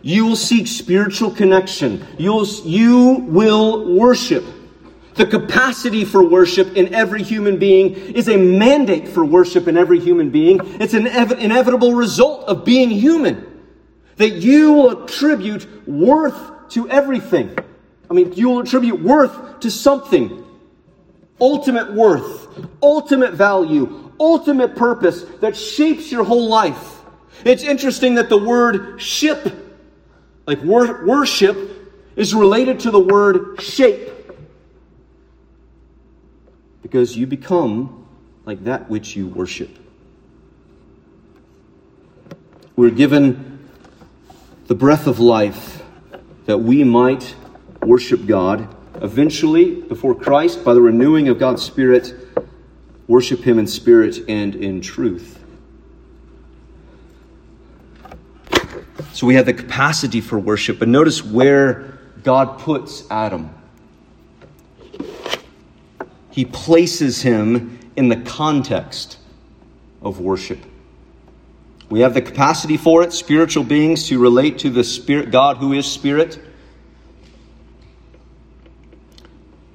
you 0.00 0.24
will 0.24 0.36
seek 0.36 0.66
spiritual 0.66 1.30
connection. 1.30 2.06
You'll, 2.16 2.46
you 2.64 3.26
will 3.28 3.94
worship. 3.98 4.46
The 5.16 5.26
capacity 5.26 6.06
for 6.06 6.26
worship 6.26 6.74
in 6.74 6.94
every 6.94 7.22
human 7.22 7.58
being 7.58 7.96
is 7.96 8.26
a 8.30 8.38
mandate 8.38 9.06
for 9.06 9.22
worship 9.22 9.68
in 9.68 9.76
every 9.76 10.00
human 10.00 10.30
being. 10.30 10.58
It's 10.80 10.94
an 10.94 11.06
ev- 11.06 11.32
inevitable 11.32 11.92
result 11.92 12.48
of 12.48 12.64
being 12.64 12.88
human. 12.88 13.60
That 14.16 14.36
you 14.36 14.72
will 14.72 15.04
attribute 15.04 15.86
worth 15.86 16.70
to 16.70 16.88
everything. 16.88 17.58
I 18.08 18.14
mean, 18.14 18.32
you 18.32 18.48
will 18.48 18.60
attribute 18.60 19.02
worth 19.02 19.60
to 19.60 19.70
something 19.70 20.39
ultimate 21.40 21.92
worth, 21.92 22.48
ultimate 22.82 23.34
value, 23.34 24.12
ultimate 24.20 24.76
purpose 24.76 25.24
that 25.40 25.56
shapes 25.56 26.12
your 26.12 26.24
whole 26.24 26.48
life. 26.48 27.00
It's 27.44 27.62
interesting 27.62 28.16
that 28.16 28.28
the 28.28 28.38
word 28.38 29.00
ship, 29.00 29.52
like 30.46 30.62
wor- 30.62 31.04
worship, 31.06 31.56
is 32.16 32.34
related 32.34 32.80
to 32.80 32.90
the 32.90 33.00
word 33.00 33.60
shape. 33.62 34.10
Because 36.82 37.16
you 37.16 37.26
become 37.26 38.06
like 38.44 38.64
that 38.64 38.90
which 38.90 39.16
you 39.16 39.28
worship. 39.28 39.70
We're 42.76 42.90
given 42.90 43.68
the 44.66 44.74
breath 44.74 45.06
of 45.06 45.18
life 45.20 45.82
that 46.46 46.58
we 46.58 46.84
might 46.84 47.34
worship 47.82 48.26
God 48.26 48.74
eventually, 49.00 49.80
before 49.80 50.14
Christ, 50.14 50.64
by 50.64 50.74
the 50.74 50.80
renewing 50.80 51.28
of 51.28 51.38
God's 51.38 51.62
Spirit, 51.62 52.14
worship 53.06 53.40
Him 53.40 53.58
in 53.58 53.66
spirit 53.66 54.18
and 54.28 54.54
in 54.54 54.80
truth. 54.80 55.40
So 59.12 59.26
we 59.26 59.34
have 59.34 59.46
the 59.46 59.52
capacity 59.52 60.20
for 60.20 60.38
worship, 60.38 60.78
but 60.78 60.88
notice 60.88 61.24
where 61.24 61.98
God 62.22 62.58
puts 62.58 63.04
Adam. 63.10 63.50
He 66.30 66.44
places 66.44 67.20
him 67.20 67.78
in 67.96 68.08
the 68.08 68.16
context 68.16 69.18
of 70.00 70.20
worship. 70.20 70.60
We 71.88 72.00
have 72.00 72.14
the 72.14 72.22
capacity 72.22 72.76
for 72.76 73.02
it, 73.02 73.12
spiritual 73.12 73.64
beings, 73.64 74.06
to 74.08 74.18
relate 74.18 74.60
to 74.60 74.70
the 74.70 74.84
Spirit, 74.84 75.32
God 75.32 75.56
who 75.56 75.72
is 75.72 75.86
Spirit. 75.86 76.38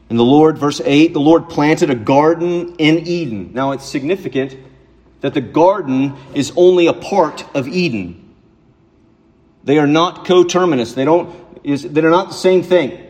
And 0.10 0.20
the 0.20 0.24
Lord, 0.24 0.58
verse 0.58 0.82
8, 0.84 1.14
the 1.14 1.20
Lord 1.20 1.50
planted 1.50 1.90
a 1.90 1.96
garden 1.96 2.76
in 2.78 3.08
Eden. 3.08 3.54
Now 3.54 3.72
it's 3.72 3.86
significant 3.86 4.56
that 5.22 5.34
the 5.34 5.42
garden 5.42 6.16
is 6.34 6.54
only 6.56 6.88
a 6.88 6.94
part 6.94 7.44
of 7.56 7.68
Eden. 7.68 8.34
They 9.64 9.80
are 9.80 9.88
not 9.88 10.26
coterminous. 10.26 10.94
They 10.94 11.06
don't 11.06 11.36
is 11.64 11.82
they're 11.82 12.12
not 12.12 12.28
the 12.28 12.36
same 12.36 12.62
thing. 12.62 13.02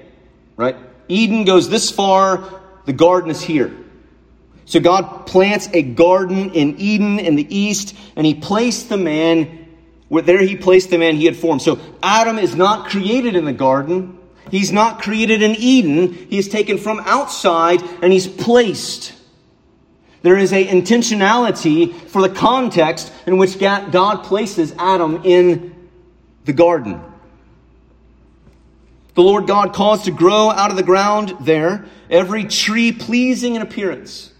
Right? 0.55 0.77
Eden 1.09 1.43
goes 1.43 1.69
this 1.69 1.91
far, 1.91 2.61
the 2.85 2.93
garden 2.93 3.29
is 3.29 3.41
here. 3.41 3.75
So 4.63 4.79
God 4.79 5.27
plants 5.27 5.69
a 5.73 5.81
garden 5.83 6.51
in 6.51 6.79
Eden 6.79 7.19
in 7.19 7.35
the 7.35 7.55
east, 7.55 7.95
and 8.15 8.25
he 8.25 8.33
placed 8.33 8.89
the 8.89 8.97
man 8.97 9.67
where 10.07 10.23
there 10.23 10.41
he 10.41 10.55
placed 10.55 10.89
the 10.89 10.97
man 10.97 11.15
he 11.15 11.25
had 11.25 11.35
formed. 11.35 11.61
So 11.61 11.79
Adam 12.01 12.39
is 12.39 12.55
not 12.55 12.89
created 12.89 13.35
in 13.35 13.45
the 13.45 13.53
garden. 13.53 14.14
He's 14.51 14.71
not 14.71 15.01
created 15.01 15.41
in 15.41 15.55
Eden. 15.55 16.13
He 16.13 16.37
is 16.37 16.47
taken 16.47 16.77
from 16.77 16.99
outside 17.01 17.81
and 18.01 18.11
he's 18.13 18.27
placed. 18.27 19.13
There 20.21 20.37
is 20.37 20.53
a 20.53 20.65
intentionality 20.65 21.93
for 21.93 22.21
the 22.21 22.33
context 22.33 23.11
in 23.27 23.37
which 23.37 23.59
God 23.59 24.23
places 24.23 24.73
Adam 24.77 25.21
in 25.23 25.75
the 26.45 26.53
garden. 26.53 27.01
The 29.13 29.23
Lord 29.23 29.47
God 29.47 29.73
caused 29.73 30.05
to 30.05 30.11
grow 30.11 30.49
out 30.49 30.71
of 30.71 30.77
the 30.77 30.83
ground 30.83 31.35
there 31.39 31.85
every 32.09 32.43
tree 32.45 32.91
pleasing 32.91 33.55
in 33.55 33.61
appearance 33.61 34.31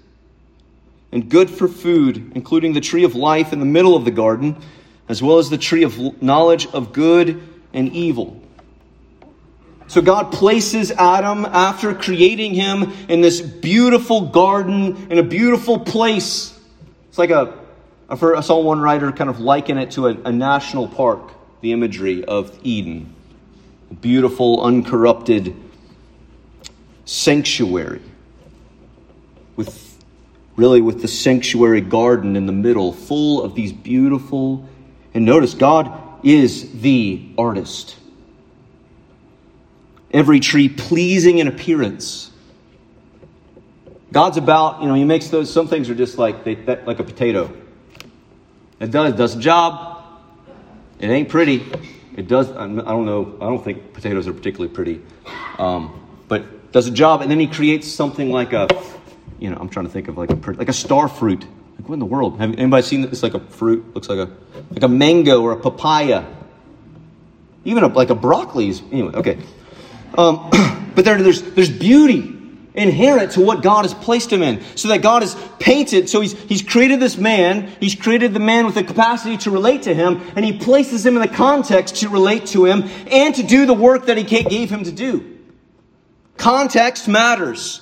and 1.11 1.29
good 1.29 1.49
for 1.49 1.67
food, 1.67 2.33
including 2.35 2.73
the 2.73 2.81
tree 2.81 3.05
of 3.05 3.15
life 3.15 3.53
in 3.53 3.59
the 3.59 3.65
middle 3.65 3.95
of 3.95 4.03
the 4.03 4.11
garden, 4.11 4.57
as 5.07 5.23
well 5.23 5.37
as 5.37 5.49
the 5.49 5.57
tree 5.57 5.83
of 5.83 6.21
knowledge 6.21 6.67
of 6.67 6.91
good 6.91 7.41
and 7.73 7.93
evil. 7.93 8.41
So 9.87 10.01
God 10.01 10.31
places 10.31 10.91
Adam 10.91 11.45
after 11.45 11.93
creating 11.93 12.53
him 12.53 12.91
in 13.07 13.21
this 13.21 13.39
beautiful 13.39 14.21
garden, 14.21 15.07
in 15.09 15.19
a 15.19 15.23
beautiful 15.23 15.79
place. 15.79 16.57
It's 17.09 17.17
like 17.17 17.29
a, 17.29 17.57
I 18.09 18.15
saw 18.41 18.59
one 18.59 18.81
writer 18.81 19.11
kind 19.11 19.29
of 19.29 19.39
liken 19.39 19.77
it 19.77 19.91
to 19.91 20.07
a, 20.07 20.17
a 20.25 20.31
national 20.31 20.87
park, 20.87 21.31
the 21.61 21.71
imagery 21.71 22.25
of 22.25 22.57
Eden. 22.63 23.13
A 23.91 23.93
beautiful, 23.93 24.63
uncorrupted 24.63 25.55
sanctuary. 27.05 28.01
With 29.55 30.03
really 30.55 30.81
with 30.81 31.01
the 31.01 31.07
sanctuary 31.07 31.81
garden 31.81 32.35
in 32.35 32.47
the 32.47 32.53
middle, 32.53 32.91
full 32.91 33.43
of 33.43 33.53
these 33.53 33.71
beautiful, 33.71 34.67
and 35.13 35.25
notice 35.25 35.53
God 35.53 36.25
is 36.25 36.81
the 36.81 37.29
artist 37.37 37.97
every 40.15 40.39
tree 40.39 40.69
pleasing 40.69 41.39
in 41.39 41.47
appearance. 41.47 42.31
God's 44.13 44.37
about, 44.37 44.81
you 44.81 44.87
know, 44.87 44.93
He 44.93 45.03
makes 45.03 45.27
those, 45.27 45.51
some 45.51 45.67
things 45.67 45.89
are 45.89 45.95
just 45.95 46.17
like, 46.17 46.45
they, 46.45 46.55
that, 46.55 46.87
like 46.87 46.99
a 46.99 47.03
potato. 47.03 47.51
It 48.79 48.91
does, 48.91 49.13
does 49.15 49.35
a 49.35 49.39
job. 49.39 50.03
It 50.99 51.09
ain't 51.09 51.27
pretty. 51.27 51.65
It 52.15 52.29
does, 52.29 52.49
I 52.49 52.65
don't 52.65 53.05
know, 53.05 53.37
I 53.41 53.45
don't 53.45 53.61
think 53.61 53.93
potatoes 53.93 54.25
are 54.29 54.33
particularly 54.33 54.73
pretty. 54.73 55.01
Um, 55.59 56.07
but 56.29 56.71
does 56.71 56.87
a 56.87 56.91
job, 56.91 57.21
and 57.21 57.29
then 57.29 57.41
He 57.41 57.47
creates 57.47 57.91
something 57.91 58.31
like 58.31 58.53
a, 58.53 58.69
you 59.37 59.49
know, 59.49 59.57
I'm 59.59 59.67
trying 59.67 59.85
to 59.85 59.91
think 59.91 60.07
of 60.07 60.17
like 60.17 60.29
a, 60.29 60.51
like 60.51 60.69
a 60.69 60.73
star 60.73 61.09
fruit. 61.09 61.41
Like 61.77 61.89
what 61.89 61.95
in 61.95 61.99
the 61.99 62.05
world? 62.05 62.39
Have 62.39 62.57
anybody 62.57 62.83
seen 62.83 63.01
this? 63.01 63.21
Like 63.21 63.33
a 63.33 63.41
fruit, 63.41 63.93
looks 63.93 64.07
like 64.07 64.19
a, 64.19 64.31
like 64.71 64.83
a 64.83 64.87
mango 64.87 65.41
or 65.41 65.51
a 65.51 65.59
papaya. 65.59 66.23
Even 67.65 67.83
a, 67.83 67.87
like 67.87 68.11
a 68.11 68.15
broccoli's, 68.15 68.81
anyway, 68.93 69.13
okay. 69.15 69.39
Um, 70.17 70.49
but 70.95 71.05
there, 71.05 71.21
there's, 71.21 71.41
there's 71.41 71.69
beauty 71.69 72.35
inherent 72.75 73.31
to 73.31 73.41
what 73.41 73.63
God 73.63 73.85
has 73.85 73.93
placed 73.93 74.31
him 74.31 74.41
in. 74.41 74.61
So 74.75 74.89
that 74.89 75.01
God 75.01 75.21
has 75.21 75.35
painted, 75.59 76.09
so 76.09 76.21
he's, 76.21 76.33
he's 76.43 76.61
created 76.61 76.99
this 76.99 77.17
man, 77.17 77.71
he's 77.79 77.95
created 77.95 78.33
the 78.33 78.39
man 78.39 78.65
with 78.65 78.75
the 78.75 78.83
capacity 78.83 79.37
to 79.37 79.51
relate 79.51 79.83
to 79.83 79.93
him, 79.93 80.21
and 80.35 80.45
he 80.45 80.57
places 80.57 81.05
him 81.05 81.15
in 81.15 81.21
the 81.21 81.27
context 81.27 81.97
to 81.97 82.09
relate 82.09 82.47
to 82.47 82.65
him 82.65 82.83
and 83.07 83.33
to 83.35 83.43
do 83.43 83.65
the 83.65 83.73
work 83.73 84.07
that 84.07 84.17
he 84.17 84.23
gave 84.23 84.69
him 84.69 84.83
to 84.83 84.91
do. 84.91 85.39
Context 86.37 87.07
matters. 87.07 87.81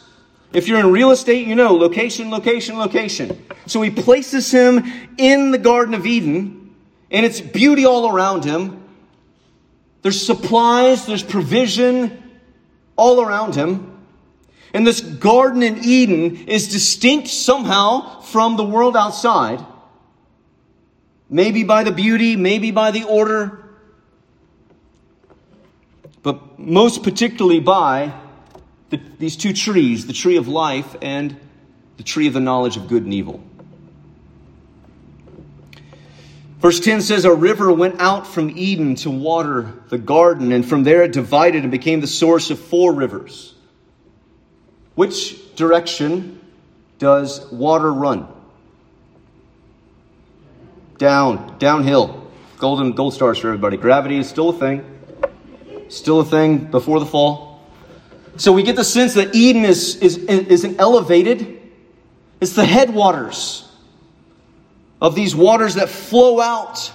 If 0.53 0.67
you're 0.67 0.79
in 0.79 0.91
real 0.91 1.09
estate, 1.09 1.47
you 1.47 1.55
know 1.55 1.73
location, 1.73 2.29
location, 2.29 2.77
location. 2.77 3.43
So 3.65 3.81
he 3.81 3.89
places 3.89 4.51
him 4.51 4.83
in 5.17 5.49
the 5.49 5.57
Garden 5.57 5.95
of 5.95 6.05
Eden, 6.05 6.75
and 7.09 7.25
it's 7.25 7.41
beauty 7.41 7.85
all 7.85 8.15
around 8.15 8.45
him. 8.45 8.83
There's 10.03 10.23
supplies, 10.23 11.07
there's 11.07 11.23
provision, 11.23 12.22
all 12.95 13.21
around 13.21 13.55
him. 13.55 13.89
And 14.73 14.87
this 14.87 15.01
garden 15.01 15.61
in 15.61 15.83
Eden 15.83 16.47
is 16.47 16.71
distinct 16.71 17.27
somehow 17.27 18.21
from 18.21 18.57
the 18.57 18.63
world 18.63 18.97
outside. 18.97 19.63
Maybe 21.29 21.63
by 21.63 21.83
the 21.83 21.91
beauty, 21.91 22.35
maybe 22.35 22.71
by 22.71 22.91
the 22.91 23.03
order, 23.03 23.63
but 26.23 26.57
most 26.57 27.03
particularly 27.03 27.59
by 27.59 28.13
the, 28.89 28.99
these 29.19 29.35
two 29.35 29.53
trees 29.53 30.07
the 30.07 30.13
tree 30.13 30.37
of 30.37 30.47
life 30.47 30.95
and 31.01 31.35
the 31.97 32.03
tree 32.03 32.27
of 32.27 32.33
the 32.33 32.39
knowledge 32.39 32.77
of 32.77 32.87
good 32.87 33.03
and 33.03 33.13
evil. 33.13 33.43
Verse 36.63 36.79
10 36.79 37.01
says, 37.01 37.25
A 37.25 37.33
river 37.33 37.73
went 37.73 37.99
out 37.99 38.25
from 38.25 38.49
Eden 38.57 38.95
to 38.95 39.11
water 39.11 39.73
the 39.89 39.97
garden, 39.97 40.53
and 40.53 40.65
from 40.65 40.83
there 40.83 41.03
it 41.03 41.11
divided 41.11 41.63
and 41.63 41.71
became 41.71 41.99
the 41.99 42.07
source 42.07 42.51
of 42.51 42.57
four 42.57 42.93
rivers. 42.93 43.53
which 44.95 45.55
direction 45.57 46.39
does 46.99 47.51
water 47.51 47.91
run? 47.91 48.27
Down, 50.97 51.57
downhill. 51.59 52.31
Golden 52.59 52.93
gold 52.93 53.13
stars 53.13 53.39
for 53.39 53.49
everybody. 53.49 53.75
Gravity 53.75 54.17
is 54.17 54.29
still 54.29 54.49
a 54.49 54.53
thing. 54.53 54.85
Still 55.89 56.21
a 56.21 56.25
thing 56.25 56.59
before 56.71 57.01
the 57.01 57.05
fall. 57.05 57.67
So 58.37 58.53
we 58.53 58.63
get 58.63 58.77
the 58.77 58.85
sense 58.85 59.15
that 59.15 59.35
Eden 59.35 59.65
is, 59.65 59.97
is, 59.97 60.15
is 60.15 60.63
an 60.63 60.79
elevated, 60.79 61.59
it's 62.39 62.53
the 62.53 62.65
headwaters 62.65 63.67
of 65.03 65.15
these 65.15 65.35
waters 65.35 65.75
that 65.75 65.89
flow 65.89 66.39
out 66.39 66.91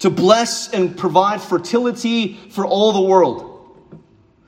to 0.00 0.10
bless 0.10 0.68
and 0.72 0.96
provide 0.96 1.40
fertility 1.40 2.34
for 2.50 2.66
all 2.66 2.92
the 2.92 3.00
world. 3.00 3.48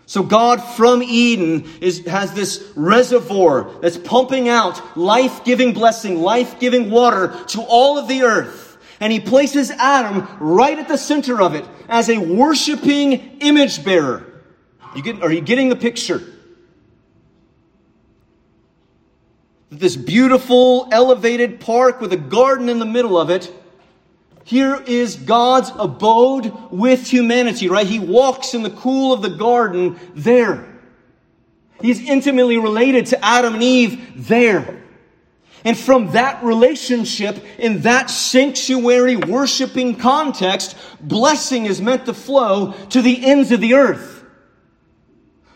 So 0.05 0.23
God 0.23 0.59
from 0.59 1.03
Eden 1.03 1.65
is, 1.81 2.05
has 2.07 2.35
this 2.35 2.73
reservoir 2.77 3.71
that's 3.81 3.97
pumping 3.97 4.51
out 4.51 4.99
life-giving 4.99 5.73
blessing, 5.73 6.21
life-giving 6.21 6.91
water 6.91 7.35
to 7.49 7.63
all 7.63 7.97
of 7.97 8.07
the 8.07 8.23
earth. 8.23 8.77
And 9.01 9.11
he 9.11 9.19
places 9.19 9.71
Adam 9.71 10.29
right 10.39 10.79
at 10.79 10.87
the 10.87 10.99
center 10.99 11.41
of 11.41 11.55
it 11.55 11.65
as 11.89 12.11
a 12.11 12.19
worshiping 12.19 13.39
image 13.41 13.83
bearer. 13.83 14.43
You 14.95 15.03
get, 15.03 15.23
are 15.23 15.33
you 15.33 15.41
getting 15.41 15.71
the 15.71 15.77
picture? 15.77 16.23
This 19.71 19.97
beautiful 19.97 20.89
elevated 20.93 21.61
park 21.61 22.01
with 22.01 22.13
a 22.13 22.17
garden 22.17 22.69
in 22.69 22.79
the 22.79 22.87
middle 22.87 23.19
of 23.19 23.31
it 23.31 23.53
here 24.45 24.83
is 24.87 25.17
God's 25.17 25.73
abode 25.79 26.71
with 26.71 27.07
humanity, 27.07 27.69
right? 27.69 27.87
He 27.87 27.99
walks 27.99 28.53
in 28.53 28.63
the 28.63 28.71
cool 28.71 29.13
of 29.13 29.23
the 29.23 29.31
garden 29.31 29.99
there. 30.15 30.71
He's 31.81 32.07
intimately 32.07 32.59
related 32.59 33.07
to 33.07 33.25
Adam 33.25 33.55
and 33.55 33.63
Eve 33.63 34.29
there. 34.29 34.83
And 35.65 35.79
from 35.79 36.13
that 36.13 36.45
relationship, 36.45 37.43
in 37.59 37.81
that 37.83 38.11
sanctuary 38.11 39.17
worshiping 39.17 39.97
context, 39.97 40.77
blessing 41.01 41.65
is 41.65 41.81
meant 41.81 42.05
to 42.05 42.13
flow 42.13 42.73
to 42.91 43.01
the 43.01 43.25
ends 43.25 43.51
of 43.51 43.63
the 43.63 43.75
earth. 43.75 44.25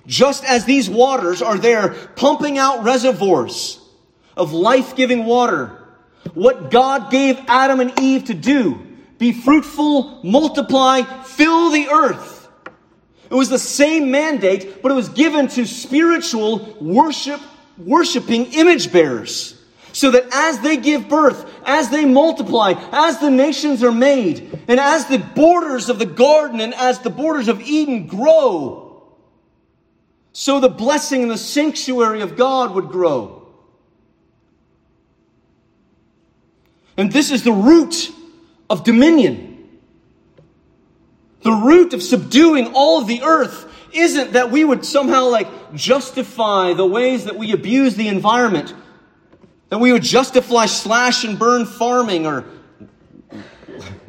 Just 0.06 0.44
as 0.44 0.64
these 0.64 0.88
waters 0.88 1.42
are 1.42 1.58
there 1.58 1.90
pumping 2.16 2.56
out 2.56 2.84
reservoirs 2.84 3.77
of 4.38 4.52
life-giving 4.52 5.24
water 5.24 5.84
what 6.34 6.70
God 6.70 7.10
gave 7.10 7.38
Adam 7.48 7.80
and 7.80 7.98
Eve 8.00 8.24
to 8.26 8.34
do. 8.34 8.86
Be 9.18 9.32
fruitful, 9.32 10.20
multiply, 10.22 11.02
fill 11.02 11.70
the 11.70 11.88
earth. 11.88 12.48
It 13.30 13.34
was 13.34 13.48
the 13.50 13.58
same 13.58 14.10
mandate, 14.10 14.80
but 14.80 14.92
it 14.92 14.94
was 14.94 15.08
given 15.08 15.48
to 15.48 15.66
spiritual 15.66 16.76
worship, 16.80 17.40
worshiping 17.76 18.52
image 18.52 18.92
bearers. 18.92 19.54
So 19.92 20.12
that 20.12 20.28
as 20.32 20.60
they 20.60 20.76
give 20.76 21.08
birth, 21.08 21.50
as 21.64 21.90
they 21.90 22.04
multiply, 22.04 22.74
as 22.92 23.18
the 23.18 23.30
nations 23.30 23.82
are 23.82 23.92
made, 23.92 24.60
and 24.68 24.78
as 24.78 25.06
the 25.06 25.18
borders 25.18 25.88
of 25.88 25.98
the 25.98 26.06
garden 26.06 26.60
and 26.60 26.72
as 26.74 27.00
the 27.00 27.10
borders 27.10 27.48
of 27.48 27.60
Eden 27.60 28.06
grow, 28.06 29.02
so 30.32 30.60
the 30.60 30.68
blessing 30.68 31.22
and 31.22 31.30
the 31.30 31.38
sanctuary 31.38 32.20
of 32.20 32.36
God 32.36 32.74
would 32.74 32.88
grow. 32.88 33.37
And 36.98 37.12
this 37.12 37.30
is 37.30 37.44
the 37.44 37.52
root 37.52 38.10
of 38.68 38.82
dominion. 38.82 39.68
The 41.42 41.52
root 41.52 41.94
of 41.94 42.02
subduing 42.02 42.72
all 42.74 43.00
of 43.00 43.06
the 43.06 43.22
earth 43.22 43.72
isn't 43.92 44.32
that 44.32 44.50
we 44.50 44.64
would 44.64 44.84
somehow 44.84 45.28
like 45.28 45.48
justify 45.74 46.74
the 46.74 46.84
ways 46.84 47.24
that 47.24 47.36
we 47.36 47.52
abuse 47.52 47.94
the 47.94 48.08
environment, 48.08 48.74
that 49.68 49.78
we 49.78 49.92
would 49.92 50.02
justify 50.02 50.66
slash 50.66 51.22
and 51.22 51.38
burn 51.38 51.64
farming 51.64 52.26
or 52.26 52.44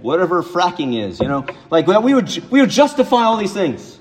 whatever 0.01 0.41
fracking 0.41 0.99
is, 0.99 1.19
you 1.19 1.27
know, 1.27 1.45
like 1.69 1.85
that 1.85 2.01
we 2.01 2.15
would 2.15 2.49
we 2.49 2.59
would 2.59 2.71
justify 2.71 3.23
all 3.23 3.37
these 3.37 3.53
things. 3.53 3.99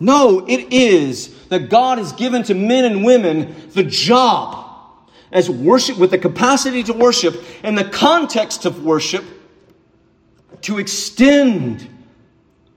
No, 0.00 0.46
it 0.46 0.72
is 0.72 1.34
that 1.48 1.68
God 1.68 1.98
has 1.98 2.12
given 2.12 2.42
to 2.44 2.54
men 2.54 2.86
and 2.86 3.04
women 3.04 3.70
the 3.70 3.82
job 3.82 4.65
as 5.32 5.50
worship, 5.50 5.98
with 5.98 6.10
the 6.10 6.18
capacity 6.18 6.82
to 6.84 6.92
worship 6.92 7.42
and 7.62 7.76
the 7.76 7.84
context 7.84 8.64
of 8.64 8.84
worship 8.84 9.24
to 10.62 10.78
extend 10.78 11.88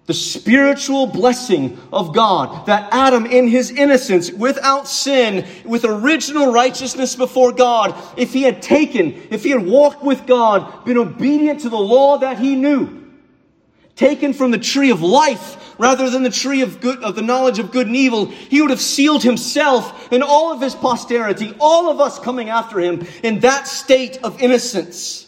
the 0.09 0.13
spiritual 0.15 1.05
blessing 1.05 1.77
of 1.93 2.15
God 2.15 2.65
that 2.65 2.89
Adam, 2.91 3.27
in 3.27 3.47
his 3.47 3.69
innocence, 3.69 4.31
without 4.31 4.88
sin, 4.88 5.45
with 5.63 5.85
original 5.85 6.51
righteousness 6.51 7.15
before 7.15 7.51
God, 7.51 7.95
if 8.17 8.33
he 8.33 8.41
had 8.41 8.59
taken, 8.59 9.13
if 9.29 9.43
he 9.43 9.51
had 9.51 9.63
walked 9.63 10.03
with 10.03 10.25
God, 10.25 10.83
been 10.83 10.97
obedient 10.97 11.59
to 11.59 11.69
the 11.69 11.77
law 11.77 12.17
that 12.17 12.39
he 12.39 12.55
knew, 12.55 13.09
taken 13.99 14.31
from 14.31 14.51
the 14.51 14.57
tree 14.57 14.91
of 14.91 15.01
life 15.01 15.75
rather 15.77 16.09
than 16.09 16.23
the 16.23 16.29
tree 16.29 16.62
of 16.62 16.79
good, 16.79 17.03
of 17.03 17.15
the 17.15 17.21
knowledge 17.21 17.59
of 17.59 17.69
good 17.69 17.85
and 17.85 17.97
evil, 17.97 18.27
he 18.27 18.62
would 18.62 18.69
have 18.69 18.79
sealed 18.79 19.21
himself 19.21 20.09
and 20.12 20.23
all 20.23 20.53
of 20.53 20.62
his 20.62 20.73
posterity, 20.73 21.53
all 21.59 21.91
of 21.91 21.99
us 21.99 22.17
coming 22.17 22.49
after 22.49 22.79
him 22.79 23.05
in 23.23 23.41
that 23.41 23.67
state 23.67 24.17
of 24.23 24.41
innocence. 24.41 25.27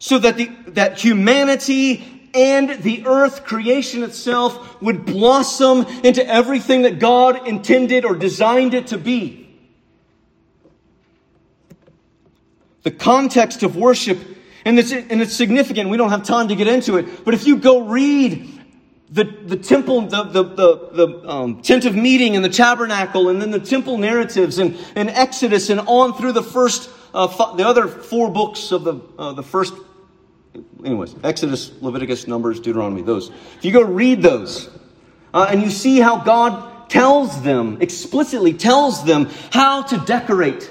So 0.00 0.18
that 0.18 0.36
the, 0.36 0.46
that 0.68 0.98
humanity 0.98 2.30
and 2.34 2.82
the 2.82 3.06
earth 3.06 3.44
creation 3.44 4.02
itself 4.02 4.82
would 4.82 5.06
blossom 5.06 5.86
into 6.02 6.26
everything 6.26 6.82
that 6.82 6.98
God 6.98 7.46
intended 7.46 8.04
or 8.04 8.16
designed 8.16 8.74
it 8.74 8.88
to 8.88 8.98
be. 8.98 9.56
The 12.82 12.90
context 12.90 13.62
of 13.62 13.76
worship 13.76 14.18
and 14.68 14.78
it's, 14.78 14.92
and 14.92 15.22
it's 15.22 15.34
significant. 15.34 15.88
We 15.88 15.96
don't 15.96 16.10
have 16.10 16.24
time 16.24 16.48
to 16.48 16.54
get 16.54 16.66
into 16.66 16.98
it. 16.98 17.24
But 17.24 17.32
if 17.32 17.46
you 17.46 17.56
go 17.56 17.86
read 17.86 18.46
the, 19.08 19.24
the 19.24 19.56
temple, 19.56 20.02
the, 20.02 20.24
the, 20.24 20.42
the, 20.42 20.88
the 20.92 21.28
um, 21.28 21.62
tent 21.62 21.86
of 21.86 21.96
meeting 21.96 22.36
and 22.36 22.44
the 22.44 22.50
tabernacle, 22.50 23.30
and 23.30 23.40
then 23.40 23.50
the 23.50 23.60
temple 23.60 23.96
narratives 23.96 24.58
and, 24.58 24.76
and 24.94 25.08
Exodus 25.08 25.70
and 25.70 25.80
on 25.86 26.12
through 26.12 26.32
the 26.32 26.42
first, 26.42 26.90
uh, 27.14 27.54
the 27.54 27.66
other 27.66 27.88
four 27.88 28.30
books 28.30 28.70
of 28.70 28.84
the, 28.84 29.00
uh, 29.18 29.32
the 29.32 29.42
first, 29.42 29.72
anyways, 30.84 31.14
Exodus, 31.24 31.72
Leviticus, 31.80 32.28
Numbers, 32.28 32.60
Deuteronomy, 32.60 33.00
those. 33.00 33.30
If 33.56 33.64
you 33.64 33.72
go 33.72 33.80
read 33.80 34.20
those, 34.20 34.68
uh, 35.32 35.46
and 35.48 35.62
you 35.62 35.70
see 35.70 35.98
how 35.98 36.18
God 36.18 36.90
tells 36.90 37.40
them, 37.40 37.78
explicitly 37.80 38.52
tells 38.52 39.02
them 39.02 39.30
how 39.50 39.80
to 39.84 39.96
decorate. 39.96 40.70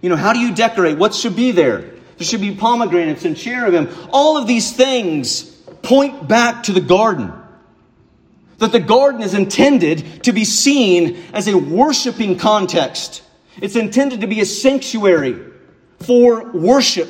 You 0.00 0.08
know, 0.08 0.16
how 0.16 0.32
do 0.32 0.38
you 0.38 0.54
decorate? 0.54 0.96
What 0.96 1.14
should 1.14 1.36
be 1.36 1.50
there? 1.50 1.95
There 2.18 2.26
should 2.26 2.40
be 2.40 2.54
pomegranates 2.54 3.24
and 3.24 3.36
cherubim. 3.36 3.88
All 4.10 4.36
of 4.38 4.46
these 4.46 4.72
things 4.72 5.44
point 5.82 6.26
back 6.26 6.64
to 6.64 6.72
the 6.72 6.80
garden. 6.80 7.32
That 8.58 8.72
the 8.72 8.80
garden 8.80 9.22
is 9.22 9.34
intended 9.34 10.24
to 10.24 10.32
be 10.32 10.44
seen 10.44 11.22
as 11.32 11.46
a 11.46 11.56
worshiping 11.56 12.38
context. 12.38 13.22
It's 13.60 13.76
intended 13.76 14.22
to 14.22 14.26
be 14.26 14.40
a 14.40 14.46
sanctuary 14.46 15.38
for 16.00 16.50
worship. 16.52 17.08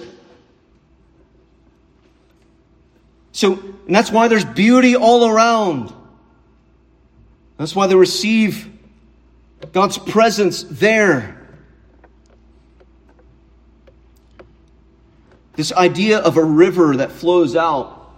So, 3.33 3.53
and 3.53 3.95
that's 3.95 4.11
why 4.11 4.29
there's 4.29 4.45
beauty 4.45 4.97
all 4.97 5.29
around. 5.29 5.92
That's 7.59 7.77
why 7.77 7.87
they 7.87 7.95
receive 7.95 8.69
God's 9.73 9.99
presence 9.99 10.62
there. 10.64 11.36
This 15.57 15.73
idea 15.73 16.19
of 16.19 16.37
a 16.37 16.45
river 16.45 16.97
that 16.99 17.11
flows 17.11 17.57
out. 17.57 18.14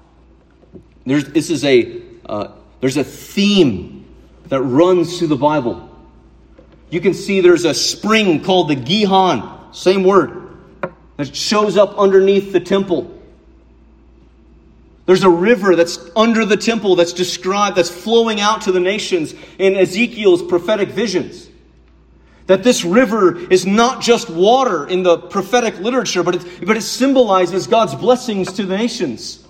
There's, 1.06 1.24
this 1.24 1.50
is 1.50 1.64
a, 1.64 2.02
uh, 2.26 2.48
there's 2.80 2.96
a 2.96 3.04
theme 3.04 4.06
that 4.48 4.60
runs 4.60 5.18
through 5.18 5.28
the 5.28 5.36
Bible. 5.36 5.88
You 6.90 7.00
can 7.00 7.14
see 7.14 7.40
there's 7.40 7.64
a 7.64 7.74
spring 7.74 8.42
called 8.42 8.68
the 8.68 8.74
Gihon, 8.74 9.72
same 9.72 10.04
word, 10.04 10.56
that 11.16 11.34
shows 11.34 11.76
up 11.76 11.96
underneath 11.96 12.52
the 12.52 12.60
temple. 12.60 13.14
There's 15.06 15.24
a 15.24 15.30
river 15.30 15.74
that's 15.74 15.98
under 16.16 16.44
the 16.44 16.56
temple 16.56 16.96
that's 16.96 17.12
described, 17.12 17.76
that's 17.76 17.90
flowing 17.90 18.40
out 18.40 18.62
to 18.62 18.72
the 18.72 18.80
nations 18.80 19.34
in 19.58 19.74
Ezekiel's 19.74 20.42
prophetic 20.42 20.90
visions. 20.90 21.47
That 22.48 22.64
this 22.64 22.84
river 22.84 23.38
is 23.52 23.64
not 23.64 24.02
just 24.02 24.28
water 24.28 24.86
in 24.86 25.02
the 25.02 25.18
prophetic 25.18 25.78
literature, 25.78 26.22
but 26.22 26.34
it, 26.34 26.66
but 26.66 26.76
it 26.76 26.82
symbolizes 26.82 27.66
God's 27.66 27.94
blessings 27.94 28.52
to 28.54 28.64
the 28.64 28.76
nations. 28.76 29.46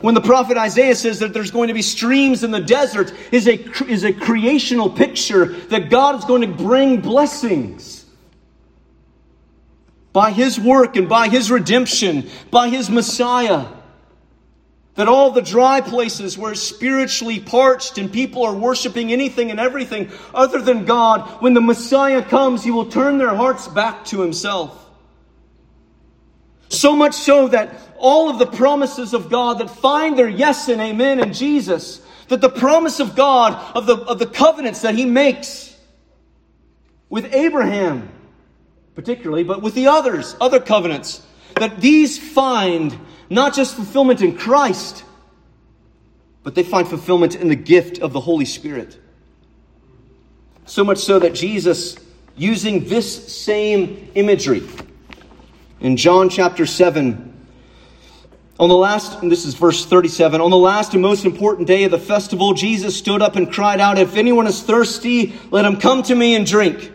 When 0.00 0.14
the 0.14 0.20
prophet 0.20 0.56
Isaiah 0.56 0.94
says 0.94 1.20
that 1.20 1.32
there's 1.32 1.50
going 1.50 1.68
to 1.68 1.74
be 1.74 1.82
streams 1.82 2.44
in 2.44 2.50
the 2.50 2.60
desert, 2.60 3.12
is 3.32 3.48
a, 3.48 3.54
is 3.84 4.04
a 4.04 4.12
creational 4.12 4.90
picture 4.90 5.46
that 5.46 5.90
God 5.90 6.18
is 6.18 6.24
going 6.24 6.42
to 6.42 6.46
bring 6.46 7.00
blessings. 7.00 8.04
By 10.12 10.30
his 10.30 10.60
work 10.60 10.96
and 10.96 11.08
by 11.08 11.28
his 11.28 11.50
redemption, 11.50 12.28
by 12.50 12.68
his 12.68 12.90
Messiah. 12.90 13.66
That 14.94 15.08
all 15.08 15.32
the 15.32 15.42
dry 15.42 15.80
places 15.80 16.38
where 16.38 16.54
spiritually 16.54 17.40
parched 17.40 17.98
and 17.98 18.12
people 18.12 18.44
are 18.44 18.54
worshiping 18.54 19.12
anything 19.12 19.50
and 19.50 19.58
everything 19.58 20.10
other 20.32 20.60
than 20.60 20.84
God, 20.84 21.42
when 21.42 21.52
the 21.52 21.60
Messiah 21.60 22.22
comes, 22.22 22.62
he 22.62 22.70
will 22.70 22.86
turn 22.86 23.18
their 23.18 23.34
hearts 23.34 23.66
back 23.66 24.04
to 24.06 24.20
himself. 24.20 24.80
So 26.68 26.94
much 26.94 27.14
so 27.14 27.48
that 27.48 27.76
all 27.98 28.28
of 28.28 28.38
the 28.38 28.46
promises 28.46 29.14
of 29.14 29.30
God 29.30 29.58
that 29.58 29.70
find 29.70 30.18
their 30.18 30.28
yes 30.28 30.68
and 30.68 30.80
amen 30.80 31.20
in 31.20 31.32
Jesus, 31.32 32.00
that 32.28 32.40
the 32.40 32.48
promise 32.48 33.00
of 33.00 33.16
God, 33.16 33.54
of 33.76 33.86
the, 33.86 33.96
of 33.96 34.18
the 34.18 34.26
covenants 34.26 34.82
that 34.82 34.94
he 34.94 35.04
makes 35.04 35.76
with 37.08 37.32
Abraham, 37.34 38.10
particularly, 38.94 39.44
but 39.44 39.62
with 39.62 39.74
the 39.74 39.88
others, 39.88 40.36
other 40.40 40.60
covenants, 40.60 41.24
that 41.56 41.80
these 41.80 42.18
find 42.18 42.98
not 43.30 43.54
just 43.54 43.74
fulfillment 43.74 44.20
in 44.22 44.36
Christ, 44.36 45.04
but 46.42 46.54
they 46.54 46.62
find 46.62 46.86
fulfillment 46.86 47.34
in 47.34 47.48
the 47.48 47.56
gift 47.56 47.98
of 47.98 48.12
the 48.12 48.20
Holy 48.20 48.44
Spirit. 48.44 48.98
So 50.66 50.84
much 50.84 50.98
so 50.98 51.18
that 51.18 51.34
Jesus, 51.34 51.96
using 52.36 52.84
this 52.84 53.34
same 53.34 54.10
imagery 54.14 54.62
in 55.80 55.96
John 55.96 56.28
chapter 56.28 56.66
7, 56.66 57.32
on 58.58 58.68
the 58.68 58.76
last, 58.76 59.20
and 59.20 59.32
this 59.32 59.44
is 59.44 59.54
verse 59.54 59.84
37, 59.84 60.40
on 60.40 60.50
the 60.50 60.56
last 60.56 60.92
and 60.92 61.02
most 61.02 61.24
important 61.24 61.66
day 61.66 61.84
of 61.84 61.90
the 61.90 61.98
festival, 61.98 62.54
Jesus 62.54 62.96
stood 62.96 63.20
up 63.20 63.34
and 63.34 63.52
cried 63.52 63.80
out, 63.80 63.98
If 63.98 64.16
anyone 64.16 64.46
is 64.46 64.62
thirsty, 64.62 65.34
let 65.50 65.64
him 65.64 65.78
come 65.78 66.04
to 66.04 66.14
me 66.14 66.36
and 66.36 66.46
drink. 66.46 66.92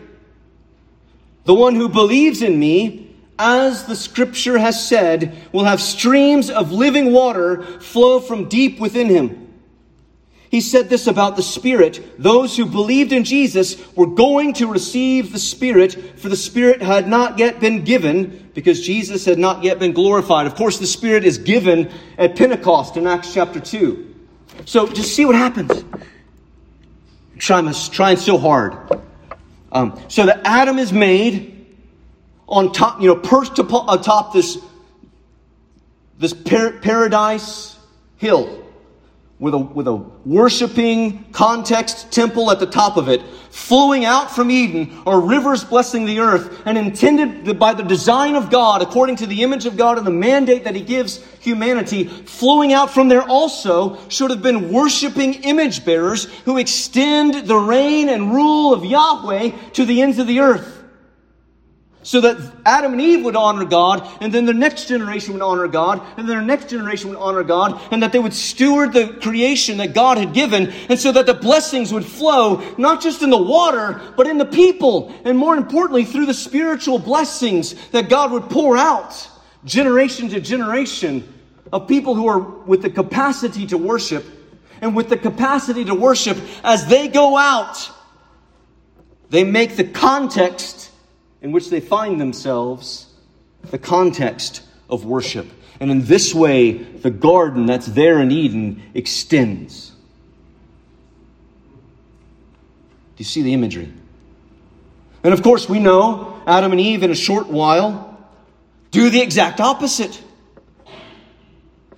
The 1.44 1.54
one 1.54 1.74
who 1.74 1.88
believes 1.88 2.40
in 2.40 2.58
me, 2.58 3.09
as 3.40 3.84
the 3.84 3.96
scripture 3.96 4.58
has 4.58 4.86
said, 4.86 5.34
will 5.50 5.64
have 5.64 5.80
streams 5.80 6.50
of 6.50 6.72
living 6.72 7.10
water 7.10 7.62
flow 7.80 8.20
from 8.20 8.50
deep 8.50 8.78
within 8.78 9.08
him. 9.08 9.48
He 10.50 10.60
said 10.60 10.90
this 10.90 11.06
about 11.06 11.36
the 11.36 11.42
Spirit. 11.42 12.20
Those 12.20 12.56
who 12.56 12.66
believed 12.66 13.12
in 13.12 13.24
Jesus 13.24 13.76
were 13.96 14.08
going 14.08 14.52
to 14.54 14.66
receive 14.66 15.32
the 15.32 15.38
Spirit, 15.38 16.18
for 16.18 16.28
the 16.28 16.36
Spirit 16.36 16.82
had 16.82 17.08
not 17.08 17.38
yet 17.38 17.60
been 17.60 17.82
given 17.84 18.50
because 18.52 18.84
Jesus 18.84 19.24
had 19.24 19.38
not 19.38 19.64
yet 19.64 19.78
been 19.78 19.92
glorified. 19.92 20.46
Of 20.46 20.56
course, 20.56 20.78
the 20.78 20.86
Spirit 20.86 21.24
is 21.24 21.38
given 21.38 21.90
at 22.18 22.36
Pentecost 22.36 22.96
in 22.96 23.06
Acts 23.06 23.32
chapter 23.32 23.60
2. 23.60 24.14
So 24.66 24.86
just 24.88 25.14
see 25.14 25.24
what 25.24 25.36
happens. 25.36 25.84
Trying, 27.38 27.72
trying 27.90 28.16
so 28.18 28.36
hard. 28.36 28.76
Um, 29.72 29.98
so 30.08 30.26
that 30.26 30.42
Adam 30.44 30.78
is 30.78 30.92
made 30.92 31.59
on 32.50 32.72
top, 32.72 33.00
you 33.00 33.06
know, 33.06 33.16
perched 33.16 33.58
atop 33.58 34.32
this, 34.32 34.58
this 36.18 36.34
par- 36.34 36.72
paradise 36.82 37.78
hill 38.16 38.60
with 39.38 39.54
a, 39.54 39.58
with 39.58 39.88
a 39.88 39.94
worshiping 39.94 41.24
context 41.32 42.12
temple 42.12 42.50
at 42.50 42.60
the 42.60 42.66
top 42.66 42.98
of 42.98 43.08
it, 43.08 43.22
flowing 43.50 44.04
out 44.04 44.30
from 44.30 44.50
Eden 44.50 45.02
are 45.06 45.18
rivers 45.18 45.64
blessing 45.64 46.04
the 46.04 46.18
earth 46.18 46.60
and 46.66 46.76
intended 46.76 47.58
by 47.58 47.72
the 47.72 47.82
design 47.82 48.34
of 48.34 48.50
God, 48.50 48.82
according 48.82 49.16
to 49.16 49.26
the 49.26 49.42
image 49.42 49.64
of 49.64 49.78
God 49.78 49.96
and 49.96 50.06
the 50.06 50.10
mandate 50.10 50.64
that 50.64 50.74
He 50.74 50.82
gives 50.82 51.24
humanity, 51.40 52.04
flowing 52.04 52.74
out 52.74 52.90
from 52.90 53.08
there 53.08 53.22
also 53.22 54.06
should 54.10 54.30
have 54.30 54.42
been 54.42 54.70
worshiping 54.70 55.34
image 55.34 55.86
bearers 55.86 56.24
who 56.44 56.58
extend 56.58 57.46
the 57.46 57.56
reign 57.56 58.10
and 58.10 58.34
rule 58.34 58.74
of 58.74 58.84
Yahweh 58.84 59.52
to 59.72 59.86
the 59.86 60.02
ends 60.02 60.18
of 60.18 60.26
the 60.26 60.40
earth. 60.40 60.79
So 62.02 62.22
that 62.22 62.38
Adam 62.64 62.92
and 62.92 63.00
Eve 63.00 63.24
would 63.24 63.36
honor 63.36 63.66
God, 63.66 64.08
and 64.22 64.32
then 64.32 64.46
the 64.46 64.54
next 64.54 64.88
generation 64.88 65.34
would 65.34 65.42
honor 65.42 65.68
God, 65.68 66.00
and 66.16 66.26
then 66.26 66.28
their 66.28 66.40
next 66.40 66.70
generation 66.70 67.10
would 67.10 67.18
honor 67.18 67.42
God, 67.42 67.78
and 67.90 68.02
that 68.02 68.10
they 68.12 68.18
would 68.18 68.32
steward 68.32 68.94
the 68.94 69.08
creation 69.20 69.76
that 69.78 69.92
God 69.92 70.16
had 70.16 70.32
given, 70.32 70.70
and 70.88 70.98
so 70.98 71.12
that 71.12 71.26
the 71.26 71.34
blessings 71.34 71.92
would 71.92 72.06
flow, 72.06 72.62
not 72.78 73.02
just 73.02 73.22
in 73.22 73.28
the 73.28 73.42
water, 73.42 74.00
but 74.16 74.26
in 74.26 74.38
the 74.38 74.46
people, 74.46 75.14
and 75.24 75.36
more 75.36 75.56
importantly, 75.56 76.06
through 76.06 76.24
the 76.24 76.32
spiritual 76.32 76.98
blessings 76.98 77.74
that 77.88 78.08
God 78.08 78.32
would 78.32 78.48
pour 78.48 78.78
out, 78.78 79.28
generation 79.66 80.30
to 80.30 80.40
generation, 80.40 81.30
of 81.70 81.86
people 81.86 82.14
who 82.14 82.26
are 82.26 82.38
with 82.38 82.80
the 82.80 82.90
capacity 82.90 83.66
to 83.66 83.76
worship, 83.76 84.24
and 84.80 84.96
with 84.96 85.10
the 85.10 85.18
capacity 85.18 85.84
to 85.84 85.94
worship 85.94 86.38
as 86.64 86.86
they 86.86 87.08
go 87.08 87.36
out, 87.36 87.90
they 89.28 89.44
make 89.44 89.76
the 89.76 89.84
context 89.84 90.89
in 91.42 91.52
which 91.52 91.70
they 91.70 91.80
find 91.80 92.20
themselves 92.20 93.06
the 93.70 93.78
context 93.78 94.62
of 94.88 95.04
worship. 95.04 95.46
And 95.78 95.90
in 95.90 96.04
this 96.04 96.34
way, 96.34 96.72
the 96.72 97.10
garden 97.10 97.66
that's 97.66 97.86
there 97.86 98.20
in 98.20 98.30
Eden 98.30 98.82
extends. 98.94 99.90
Do 103.16 103.22
you 103.22 103.24
see 103.24 103.42
the 103.42 103.54
imagery? 103.54 103.90
And 105.22 105.34
of 105.34 105.42
course, 105.42 105.68
we 105.68 105.78
know 105.78 106.42
Adam 106.46 106.72
and 106.72 106.80
Eve 106.80 107.02
in 107.02 107.10
a 107.10 107.14
short 107.14 107.48
while 107.48 108.18
do 108.90 109.10
the 109.10 109.20
exact 109.20 109.60
opposite. 109.60 110.20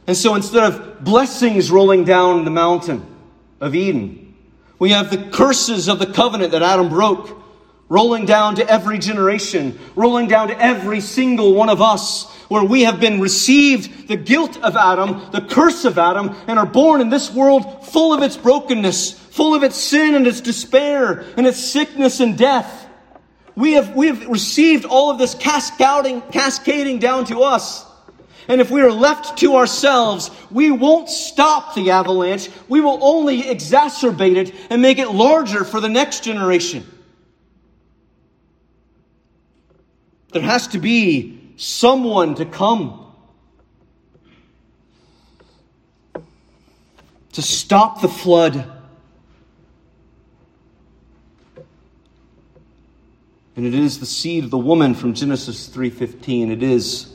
And 0.06 0.16
so 0.16 0.34
instead 0.34 0.64
of 0.64 1.04
blessings 1.04 1.70
rolling 1.70 2.04
down 2.04 2.44
the 2.44 2.50
mountain 2.50 3.06
of 3.60 3.74
Eden, 3.74 4.34
we 4.78 4.90
have 4.90 5.10
the 5.10 5.30
curses 5.30 5.88
of 5.88 5.98
the 5.98 6.06
covenant 6.06 6.52
that 6.52 6.62
Adam 6.62 6.88
broke 6.88 7.41
rolling 7.92 8.24
down 8.24 8.54
to 8.54 8.66
every 8.70 8.98
generation, 8.98 9.78
rolling 9.94 10.26
down 10.26 10.48
to 10.48 10.58
every 10.58 10.98
single 10.98 11.52
one 11.52 11.68
of 11.68 11.82
us, 11.82 12.24
where 12.48 12.64
we 12.64 12.84
have 12.84 12.98
been 12.98 13.20
received 13.20 14.08
the 14.08 14.16
guilt 14.16 14.56
of 14.62 14.76
Adam, 14.76 15.20
the 15.30 15.42
curse 15.42 15.84
of 15.84 15.98
Adam, 15.98 16.34
and 16.46 16.58
are 16.58 16.64
born 16.64 17.02
in 17.02 17.10
this 17.10 17.30
world 17.30 17.86
full 17.86 18.14
of 18.14 18.22
its 18.22 18.34
brokenness, 18.34 19.12
full 19.12 19.54
of 19.54 19.62
its 19.62 19.76
sin 19.76 20.14
and 20.14 20.26
its 20.26 20.40
despair 20.40 21.26
and 21.36 21.46
its 21.46 21.58
sickness 21.58 22.20
and 22.20 22.38
death. 22.38 22.88
We 23.56 23.72
have, 23.72 23.94
we 23.94 24.06
have 24.06 24.26
received 24.26 24.86
all 24.86 25.10
of 25.10 25.18
this 25.18 25.34
cascading, 25.34 26.22
cascading 26.32 26.98
down 26.98 27.26
to 27.26 27.42
us. 27.42 27.84
And 28.48 28.62
if 28.62 28.70
we 28.70 28.80
are 28.80 28.90
left 28.90 29.36
to 29.40 29.56
ourselves, 29.56 30.30
we 30.50 30.70
won't 30.70 31.10
stop 31.10 31.74
the 31.74 31.90
avalanche. 31.90 32.48
We 32.70 32.80
will 32.80 33.00
only 33.02 33.42
exacerbate 33.42 34.36
it 34.36 34.54
and 34.70 34.80
make 34.80 34.98
it 34.98 35.10
larger 35.10 35.62
for 35.62 35.78
the 35.78 35.90
next 35.90 36.24
generation. 36.24 36.86
There 40.32 40.42
has 40.42 40.66
to 40.68 40.78
be 40.78 41.38
someone 41.56 42.34
to 42.36 42.46
come 42.46 42.98
to 47.32 47.42
stop 47.42 48.00
the 48.00 48.08
flood. 48.08 48.70
And 53.56 53.66
it 53.66 53.74
is 53.74 54.00
the 54.00 54.06
seed 54.06 54.44
of 54.44 54.50
the 54.50 54.58
woman 54.58 54.94
from 54.94 55.12
Genesis 55.12 55.68
3:15. 55.68 56.50
It 56.50 56.62
is 56.62 57.12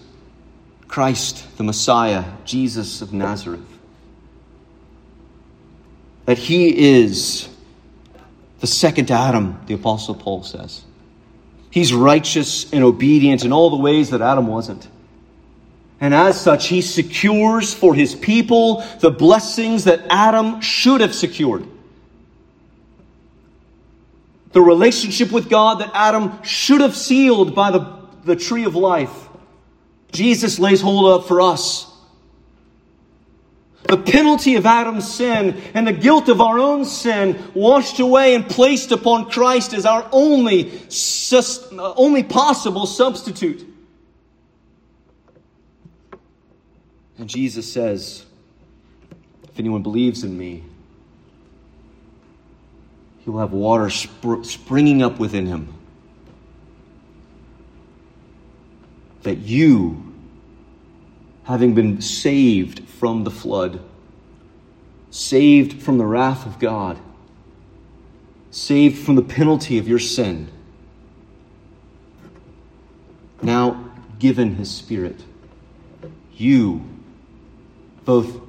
Christ, 0.87 1.57
the 1.57 1.63
Messiah, 1.63 2.25
Jesus 2.45 3.01
of 3.01 3.13
Nazareth. 3.13 3.61
That 6.25 6.37
he 6.37 6.99
is 6.99 7.49
the 8.59 8.67
second 8.67 9.09
Adam, 9.09 9.59
the 9.65 9.73
apostle 9.73 10.13
Paul 10.13 10.43
says. 10.43 10.83
He's 11.69 11.93
righteous 11.93 12.71
and 12.71 12.83
obedient 12.83 13.43
in 13.43 13.51
all 13.51 13.69
the 13.69 13.77
ways 13.77 14.09
that 14.11 14.21
Adam 14.21 14.47
wasn't. 14.47 14.87
And 15.99 16.13
as 16.13 16.39
such, 16.39 16.67
he 16.67 16.81
secures 16.81 17.73
for 17.73 17.95
his 17.95 18.15
people 18.15 18.83
the 18.99 19.09
blessings 19.09 19.85
that 19.85 20.01
Adam 20.09 20.61
should 20.61 21.01
have 21.01 21.15
secured. 21.15 21.67
The 24.51 24.61
relationship 24.61 25.31
with 25.31 25.49
God 25.49 25.79
that 25.79 25.91
Adam 25.93 26.41
should 26.43 26.81
have 26.81 26.95
sealed 26.95 27.53
by 27.53 27.71
the, 27.71 27.99
the 28.23 28.35
tree 28.35 28.63
of 28.65 28.75
life. 28.75 29.27
Jesus 30.11 30.59
lays 30.59 30.81
hold 30.81 31.05
of 31.05 31.27
for 31.27 31.41
us. 31.41 31.86
The 33.87 33.97
penalty 33.97 34.55
of 34.55 34.65
Adam's 34.65 35.09
sin 35.09 35.61
and 35.73 35.87
the 35.87 35.93
guilt 35.93 36.27
of 36.27 36.41
our 36.41 36.59
own 36.59 36.83
sin 36.83 37.51
washed 37.53 37.99
away 37.99 38.35
and 38.35 38.47
placed 38.47 38.91
upon 38.91 39.29
Christ 39.29 39.73
as 39.73 39.85
our 39.85 40.07
only, 40.11 40.81
uh, 41.31 41.93
only 41.95 42.23
possible 42.23 42.85
substitute. 42.85 43.65
And 47.17 47.29
Jesus 47.29 47.71
says, 47.71 48.25
If 49.43 49.57
anyone 49.57 49.83
believes 49.83 50.23
in 50.23 50.37
me, 50.37 50.63
he 53.19 53.29
will 53.29 53.39
have 53.39 53.53
water 53.53 53.85
spr- 53.85 54.45
springing 54.45 55.01
up 55.01 55.17
within 55.17 55.45
him. 55.45 55.73
That 59.23 59.37
you 59.37 60.07
having 61.47 61.73
been 61.73 62.01
saved 62.01 62.83
from 62.89 63.23
the 63.23 63.31
flood, 63.31 63.79
saved 65.17 65.81
from 65.81 65.97
the 65.97 66.05
wrath 66.05 66.45
of 66.45 66.59
God, 66.59 66.99
saved 68.51 69.03
from 69.03 69.15
the 69.15 69.23
penalty 69.23 69.79
of 69.79 69.87
your 69.87 69.97
sin, 69.97 70.47
now 73.41 73.89
given 74.19 74.55
his 74.55 74.69
Spirit, 74.69 75.23
you, 76.35 76.87
both 78.05 78.39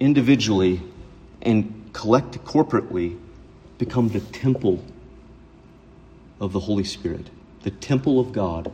individually 0.00 0.80
and 1.42 1.90
collect 1.92 2.42
corporately 2.44 3.18
become 3.76 4.08
the 4.08 4.20
temple 4.20 4.82
of 6.40 6.54
the 6.54 6.60
Holy 6.60 6.84
Spirit, 6.84 7.28
the 7.62 7.70
temple 7.70 8.18
of 8.18 8.32
God. 8.32 8.72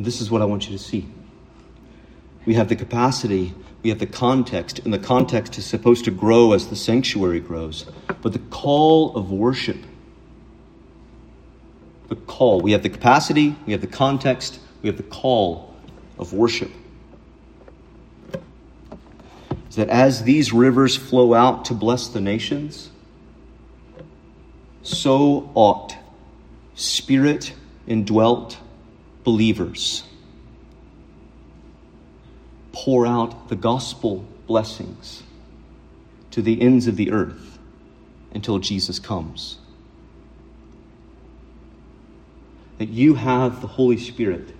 This 0.00 0.20
is 0.20 0.28
what 0.28 0.42
I 0.42 0.44
want 0.44 0.68
you 0.68 0.76
to 0.76 0.82
see. 0.82 1.06
We 2.44 2.54
have 2.54 2.68
the 2.68 2.76
capacity, 2.76 3.54
we 3.84 3.90
have 3.90 3.98
the 3.98 4.06
context, 4.06 4.78
and 4.78 4.94
the 4.94 4.98
context 4.98 5.58
is 5.58 5.66
supposed 5.66 6.06
to 6.06 6.10
grow 6.10 6.54
as 6.54 6.68
the 6.68 6.74
sanctuary 6.74 7.38
grows. 7.38 7.84
But 8.22 8.32
the 8.32 8.38
call 8.38 9.14
of 9.14 9.30
worship, 9.30 9.76
the 12.08 12.16
call, 12.16 12.62
we 12.62 12.72
have 12.72 12.82
the 12.82 12.88
capacity, 12.88 13.54
we 13.66 13.72
have 13.72 13.82
the 13.82 13.86
context, 13.86 14.58
we 14.80 14.88
have 14.88 14.96
the 14.96 15.02
call 15.02 15.74
of 16.18 16.32
worship. 16.32 16.70
Is 19.68 19.76
that 19.76 19.90
as 19.90 20.22
these 20.22 20.50
rivers 20.50 20.96
flow 20.96 21.34
out 21.34 21.66
to 21.66 21.74
bless 21.74 22.08
the 22.08 22.22
nations, 22.22 22.88
so 24.82 25.50
ought 25.54 25.94
spirit 26.74 27.52
indwelt 27.86 28.58
believers 29.24 30.04
pour 32.74 33.06
out 33.06 33.48
the 33.48 33.56
gospel 33.56 34.24
blessings 34.46 35.22
to 36.30 36.42
the 36.42 36.60
ends 36.60 36.86
of 36.86 36.96
the 36.96 37.10
earth 37.10 37.58
until 38.32 38.58
Jesus 38.58 38.98
comes. 38.98 39.58
That 42.78 42.88
you 42.88 43.14
have 43.14 43.60
the 43.60 43.68
Holy 43.68 43.96
Spirit. 43.96 44.52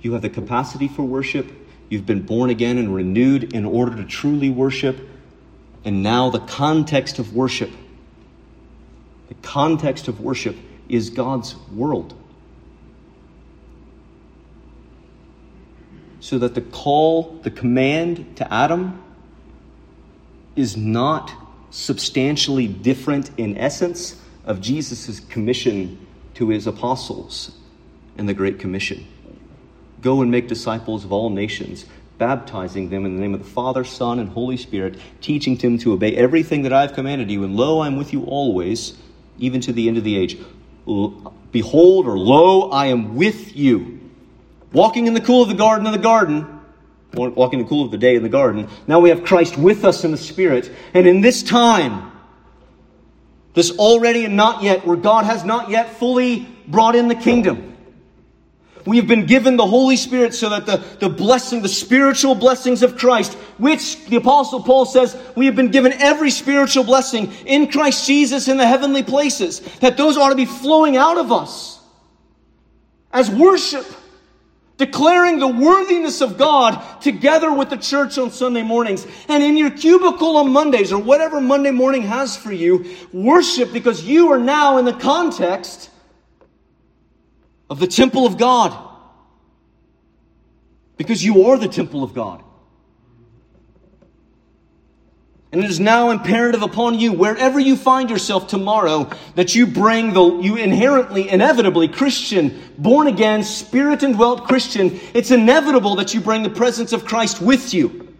You 0.00 0.12
have 0.12 0.22
the 0.22 0.30
capacity 0.30 0.88
for 0.88 1.02
worship. 1.02 1.50
You've 1.88 2.06
been 2.06 2.22
born 2.22 2.48
again 2.48 2.78
and 2.78 2.94
renewed 2.94 3.52
in 3.52 3.64
order 3.64 3.96
to 3.96 4.04
truly 4.04 4.48
worship. 4.48 4.96
And 5.84 6.02
now 6.02 6.30
the 6.30 6.38
context 6.38 7.18
of 7.18 7.34
worship 7.34 7.70
the 9.30 9.34
context 9.42 10.08
of 10.08 10.20
worship 10.20 10.56
is 10.88 11.08
God's 11.08 11.54
world. 11.72 12.14
So 16.20 16.38
that 16.38 16.54
the 16.54 16.60
call, 16.60 17.40
the 17.42 17.50
command 17.50 18.36
to 18.36 18.52
Adam 18.52 19.02
is 20.54 20.76
not 20.76 21.32
substantially 21.70 22.68
different 22.68 23.30
in 23.38 23.56
essence 23.56 24.20
of 24.44 24.60
Jesus' 24.60 25.20
commission 25.20 26.06
to 26.34 26.48
his 26.48 26.66
apostles 26.66 27.56
in 28.18 28.26
the 28.26 28.34
Great 28.34 28.58
Commission. 28.58 29.06
Go 30.02 30.22
and 30.22 30.30
make 30.30 30.48
disciples 30.48 31.04
of 31.04 31.12
all 31.12 31.30
nations, 31.30 31.86
baptizing 32.18 32.90
them 32.90 33.06
in 33.06 33.14
the 33.14 33.20
name 33.20 33.34
of 33.34 33.42
the 33.42 33.50
Father, 33.50 33.84
Son, 33.84 34.18
and 34.18 34.28
Holy 34.30 34.56
Spirit, 34.56 34.98
teaching 35.20 35.56
them 35.56 35.78
to 35.78 35.92
obey 35.92 36.16
everything 36.16 36.62
that 36.62 36.72
I 36.72 36.82
have 36.82 36.94
commanded 36.94 37.30
you. 37.30 37.44
And 37.44 37.56
lo, 37.56 37.80
I 37.80 37.86
am 37.86 37.96
with 37.96 38.12
you 38.12 38.24
always 38.24 38.94
even 39.38 39.60
to 39.62 39.72
the 39.72 39.88
end 39.88 39.96
of 39.96 40.04
the 40.04 40.16
age. 40.16 40.38
Behold, 41.52 42.06
or 42.06 42.18
lo, 42.18 42.70
I 42.70 42.86
am 42.86 43.14
with 43.16 43.56
you. 43.56 43.98
Walking 44.72 45.06
in 45.06 45.14
the 45.14 45.20
cool 45.20 45.42
of 45.42 45.48
the 45.48 45.54
garden 45.54 45.86
of 45.86 45.92
the 45.92 45.98
garden, 45.98 46.60
walking 47.14 47.58
in 47.58 47.64
the 47.64 47.68
cool 47.68 47.84
of 47.84 47.90
the 47.90 47.98
day 47.98 48.14
in 48.14 48.22
the 48.22 48.28
garden. 48.28 48.68
Now 48.86 49.00
we 49.00 49.08
have 49.08 49.24
Christ 49.24 49.58
with 49.58 49.84
us 49.84 50.04
in 50.04 50.12
the 50.12 50.16
Spirit. 50.16 50.70
And 50.94 51.06
in 51.06 51.20
this 51.20 51.42
time, 51.42 52.12
this 53.54 53.76
already 53.78 54.24
and 54.24 54.36
not 54.36 54.62
yet, 54.62 54.86
where 54.86 54.96
God 54.96 55.24
has 55.24 55.44
not 55.44 55.70
yet 55.70 55.96
fully 55.96 56.46
brought 56.68 56.94
in 56.94 57.08
the 57.08 57.16
kingdom, 57.16 57.70
we 58.86 58.96
have 58.96 59.06
been 59.06 59.26
given 59.26 59.56
the 59.56 59.66
Holy 59.66 59.96
Spirit 59.96 60.34
so 60.34 60.48
that 60.50 60.66
the, 60.66 60.78
the 61.00 61.08
blessing, 61.08 61.60
the 61.62 61.68
spiritual 61.68 62.34
blessings 62.34 62.82
of 62.82 62.96
Christ, 62.96 63.34
which 63.58 64.04
the 64.06 64.16
Apostle 64.16 64.62
Paul 64.62 64.86
says 64.86 65.16
we 65.36 65.46
have 65.46 65.56
been 65.56 65.70
given 65.70 65.92
every 65.92 66.30
spiritual 66.30 66.84
blessing 66.84 67.32
in 67.44 67.70
Christ 67.70 68.06
Jesus 68.06 68.48
in 68.48 68.56
the 68.56 68.66
heavenly 68.66 69.02
places, 69.02 69.60
that 69.80 69.96
those 69.96 70.16
ought 70.16 70.30
to 70.30 70.34
be 70.34 70.46
flowing 70.46 70.96
out 70.96 71.18
of 71.18 71.30
us 71.30 71.78
as 73.12 73.30
worship, 73.30 73.84
declaring 74.80 75.38
the 75.38 75.46
worthiness 75.46 76.22
of 76.22 76.38
God 76.38 76.82
together 77.02 77.52
with 77.52 77.68
the 77.68 77.76
church 77.76 78.16
on 78.16 78.30
Sunday 78.30 78.62
mornings. 78.62 79.06
And 79.28 79.42
in 79.42 79.58
your 79.58 79.70
cubicle 79.70 80.38
on 80.38 80.50
Mondays, 80.50 80.90
or 80.90 80.98
whatever 80.98 81.38
Monday 81.38 81.70
morning 81.70 82.02
has 82.02 82.34
for 82.34 82.50
you, 82.50 82.96
worship 83.12 83.74
because 83.74 84.02
you 84.02 84.32
are 84.32 84.38
now 84.38 84.78
in 84.78 84.86
the 84.86 84.94
context 84.94 85.90
of 87.68 87.78
the 87.78 87.86
temple 87.86 88.24
of 88.26 88.38
God. 88.38 88.74
Because 90.96 91.22
you 91.22 91.44
are 91.44 91.58
the 91.58 91.68
temple 91.68 92.02
of 92.02 92.14
God. 92.14 92.42
And 95.52 95.64
it 95.64 95.70
is 95.70 95.80
now 95.80 96.10
imperative 96.10 96.62
upon 96.62 97.00
you, 97.00 97.12
wherever 97.12 97.58
you 97.58 97.76
find 97.76 98.08
yourself 98.08 98.46
tomorrow, 98.46 99.10
that 99.34 99.52
you 99.54 99.66
bring 99.66 100.12
the, 100.12 100.38
you 100.38 100.56
inherently, 100.56 101.28
inevitably 101.28 101.88
Christian, 101.88 102.62
born 102.78 103.08
again, 103.08 103.42
spirit 103.42 104.04
indwelt 104.04 104.44
Christian, 104.44 105.00
it's 105.12 105.32
inevitable 105.32 105.96
that 105.96 106.14
you 106.14 106.20
bring 106.20 106.44
the 106.44 106.50
presence 106.50 106.92
of 106.92 107.04
Christ 107.04 107.40
with 107.40 107.74
you. 107.74 108.14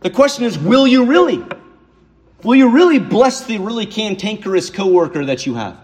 The 0.00 0.08
question 0.08 0.44
is, 0.44 0.58
will 0.58 0.86
you 0.86 1.04
really? 1.04 1.44
Will 2.42 2.56
you 2.56 2.70
really 2.70 2.98
bless 2.98 3.44
the 3.44 3.58
really 3.58 3.84
cantankerous 3.84 4.70
coworker 4.70 5.26
that 5.26 5.44
you 5.44 5.56
have? 5.56 5.78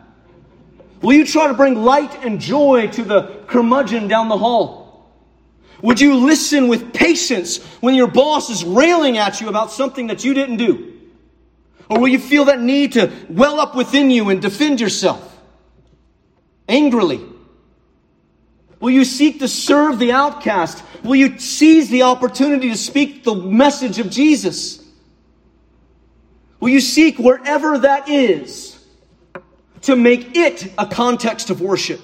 Will 1.03 1.13
you 1.13 1.27
try 1.27 1.49
to 1.49 1.55
bring 1.55 1.75
light 1.75 2.25
and 2.25 2.41
joy 2.41 2.87
to 2.93 3.03
the 3.03 3.45
curmudgeon 3.47 4.09
down 4.09 4.31
the 4.31 4.39
hall? 4.39 4.86
Would 5.83 6.01
you 6.01 6.17
listen 6.17 6.69
with 6.69 6.93
patience 6.93 7.63
when 7.81 7.95
your 7.95 8.07
boss 8.07 8.51
is 8.51 8.65
railing 8.65 9.19
at 9.19 9.41
you 9.41 9.49
about 9.49 9.71
something 9.71 10.09
that 10.09 10.25
you 10.25 10.35
didn't 10.35 10.57
do? 10.57 10.95
Or 11.89 12.01
will 12.01 12.09
you 12.09 12.19
feel 12.19 12.47
that 12.47 12.61
need 12.61 12.93
to 12.93 13.13
well 13.29 13.61
up 13.61 13.77
within 13.77 14.11
you 14.11 14.31
and 14.31 14.41
defend 14.41 14.81
yourself 14.81 15.41
angrily? 16.69 17.21
Will 18.81 18.91
you 18.91 19.05
seek 19.05 19.39
to 19.41 19.49
serve 19.49 19.99
the 19.99 20.13
outcast? 20.13 20.83
Will 21.05 21.17
you 21.17 21.39
seize 21.39 21.89
the 21.89 22.03
opportunity 22.03 22.71
to 22.71 22.77
speak 22.77 23.25
the 23.25 23.35
message 23.35 23.99
of 23.99 24.11
Jesus? 24.11 24.83
Will 26.61 26.71
you 26.71 26.81
seek 26.81 27.19
wherever 27.19 27.79
that 27.79 28.09
is? 28.09 28.77
to 29.87 29.95
make 29.95 30.37
it 30.37 30.73
a 30.79 30.85
context 30.85 31.49
of 31.49 31.61
worship. 31.61 32.01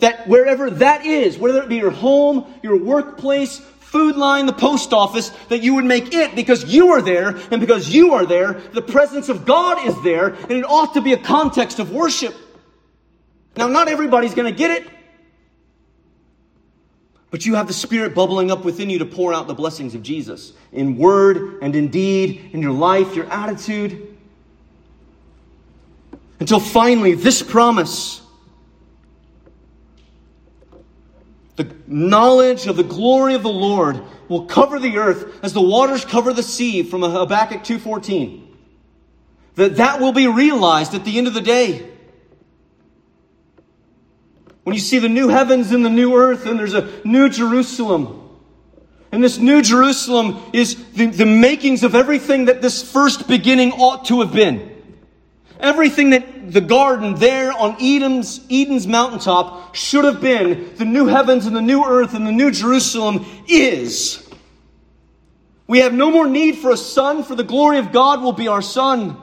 That 0.00 0.26
wherever 0.26 0.70
that 0.70 1.04
is, 1.04 1.38
whether 1.38 1.62
it 1.62 1.68
be 1.68 1.76
your 1.76 1.90
home, 1.90 2.52
your 2.62 2.76
workplace, 2.76 3.58
food 3.90 4.16
line, 4.16 4.46
the 4.46 4.52
post 4.52 4.92
office, 4.92 5.30
that 5.48 5.62
you 5.62 5.74
would 5.74 5.84
make 5.84 6.14
it 6.14 6.34
because 6.34 6.64
you 6.64 6.92
are 6.92 7.02
there, 7.02 7.36
and 7.50 7.60
because 7.60 7.88
you 7.88 8.14
are 8.14 8.24
there, 8.24 8.54
the 8.72 8.82
presence 8.82 9.28
of 9.28 9.44
God 9.44 9.86
is 9.86 10.00
there, 10.02 10.28
and 10.28 10.52
it 10.52 10.64
ought 10.64 10.94
to 10.94 11.00
be 11.00 11.12
a 11.12 11.18
context 11.18 11.78
of 11.80 11.90
worship. 11.90 12.34
Now, 13.56 13.66
not 13.66 13.88
everybody's 13.88 14.34
going 14.34 14.50
to 14.50 14.56
get 14.56 14.70
it, 14.70 14.88
but 17.30 17.44
you 17.44 17.56
have 17.56 17.66
the 17.66 17.72
Spirit 17.72 18.14
bubbling 18.14 18.50
up 18.50 18.64
within 18.64 18.90
you 18.90 18.98
to 19.00 19.06
pour 19.06 19.34
out 19.34 19.48
the 19.48 19.54
blessings 19.54 19.94
of 19.94 20.02
Jesus 20.02 20.52
in 20.72 20.96
word 20.96 21.58
and 21.62 21.74
in 21.74 21.88
deed, 21.88 22.50
in 22.52 22.62
your 22.62 22.72
life, 22.72 23.14
your 23.14 23.26
attitude. 23.26 24.16
Until 26.38 26.60
finally, 26.60 27.14
this 27.14 27.42
promise 27.42 28.19
the 31.60 31.74
knowledge 31.86 32.66
of 32.66 32.76
the 32.76 32.82
glory 32.82 33.34
of 33.34 33.42
the 33.42 33.50
Lord 33.50 34.00
will 34.28 34.46
cover 34.46 34.78
the 34.78 34.96
earth 34.96 35.44
as 35.44 35.52
the 35.52 35.60
waters 35.60 36.04
cover 36.04 36.32
the 36.32 36.42
sea 36.42 36.82
from 36.82 37.02
Habakkuk 37.02 37.62
2:14. 37.62 38.42
That 39.56 39.76
that 39.76 40.00
will 40.00 40.12
be 40.12 40.26
realized 40.26 40.94
at 40.94 41.04
the 41.04 41.18
end 41.18 41.26
of 41.26 41.34
the 41.34 41.40
day. 41.40 41.86
When 44.62 44.74
you 44.74 44.80
see 44.80 44.98
the 44.98 45.08
new 45.08 45.28
heavens 45.28 45.70
and 45.72 45.84
the 45.84 45.90
new 45.90 46.16
earth 46.16 46.46
and 46.46 46.58
there's 46.58 46.74
a 46.74 46.88
new 47.04 47.28
Jerusalem. 47.28 48.16
And 49.12 49.22
this 49.22 49.38
new 49.38 49.60
Jerusalem 49.60 50.40
is 50.52 50.76
the, 50.92 51.06
the 51.06 51.26
makings 51.26 51.82
of 51.82 51.94
everything 51.94 52.44
that 52.44 52.62
this 52.62 52.80
first 52.80 53.26
beginning 53.26 53.72
ought 53.72 54.06
to 54.06 54.20
have 54.20 54.32
been. 54.32 54.69
Everything 55.60 56.10
that 56.10 56.52
the 56.52 56.60
garden 56.60 57.14
there 57.16 57.52
on 57.52 57.76
Eden's, 57.80 58.40
Eden's 58.50 58.86
mountaintop 58.86 59.74
should 59.74 60.04
have 60.04 60.20
been, 60.20 60.74
the 60.76 60.84
new 60.84 61.06
heavens 61.06 61.46
and 61.46 61.54
the 61.54 61.62
new 61.62 61.84
earth 61.84 62.14
and 62.14 62.26
the 62.26 62.32
new 62.32 62.50
Jerusalem 62.50 63.24
is. 63.46 64.26
We 65.66 65.80
have 65.80 65.92
no 65.92 66.10
more 66.10 66.28
need 66.28 66.56
for 66.56 66.72
a 66.72 66.76
sun, 66.76 67.22
for 67.22 67.34
the 67.34 67.44
glory 67.44 67.78
of 67.78 67.92
God 67.92 68.22
will 68.22 68.32
be 68.32 68.48
our 68.48 68.62
sun. 68.62 69.16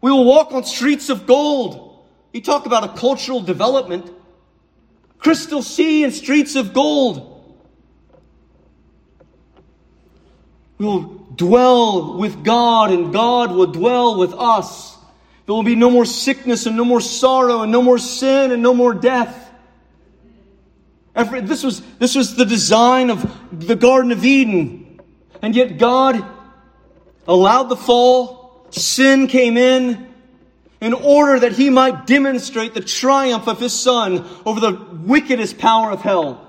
We 0.00 0.10
will 0.10 0.24
walk 0.24 0.52
on 0.52 0.64
streets 0.64 1.10
of 1.10 1.26
gold. 1.26 2.06
You 2.32 2.40
talk 2.40 2.66
about 2.66 2.84
a 2.84 2.98
cultural 2.98 3.40
development. 3.40 4.10
Crystal 5.18 5.62
sea 5.62 6.04
and 6.04 6.12
streets 6.12 6.54
of 6.54 6.72
gold. 6.72 7.32
We 10.78 10.86
will 10.86 11.26
dwell 11.34 12.18
with 12.18 12.44
God 12.44 12.90
and 12.90 13.12
God 13.12 13.52
will 13.52 13.66
dwell 13.66 14.18
with 14.18 14.32
us. 14.34 14.95
There 15.46 15.54
will 15.54 15.62
be 15.62 15.76
no 15.76 15.90
more 15.90 16.04
sickness 16.04 16.66
and 16.66 16.76
no 16.76 16.84
more 16.84 17.00
sorrow 17.00 17.62
and 17.62 17.70
no 17.70 17.80
more 17.80 17.98
sin 17.98 18.50
and 18.50 18.62
no 18.62 18.74
more 18.74 18.92
death. 18.92 19.44
This, 21.14 21.62
was, 21.62 21.80
this 21.98 22.14
was 22.16 22.34
the 22.34 22.44
design 22.44 23.10
of 23.10 23.66
the 23.66 23.76
Garden 23.76 24.10
of 24.10 24.24
Eden. 24.24 25.00
And 25.40 25.54
yet 25.54 25.78
God 25.78 26.22
allowed 27.28 27.64
the 27.64 27.76
fall. 27.76 28.66
Sin 28.70 29.28
came 29.28 29.56
in 29.56 30.12
in 30.80 30.92
order 30.92 31.40
that 31.40 31.52
he 31.52 31.70
might 31.70 32.06
demonstrate 32.06 32.74
the 32.74 32.80
triumph 32.80 33.46
of 33.46 33.60
his 33.60 33.72
son 33.72 34.28
over 34.44 34.58
the 34.58 34.72
wickedest 34.72 35.58
power 35.58 35.92
of 35.92 36.02
hell. 36.02 36.42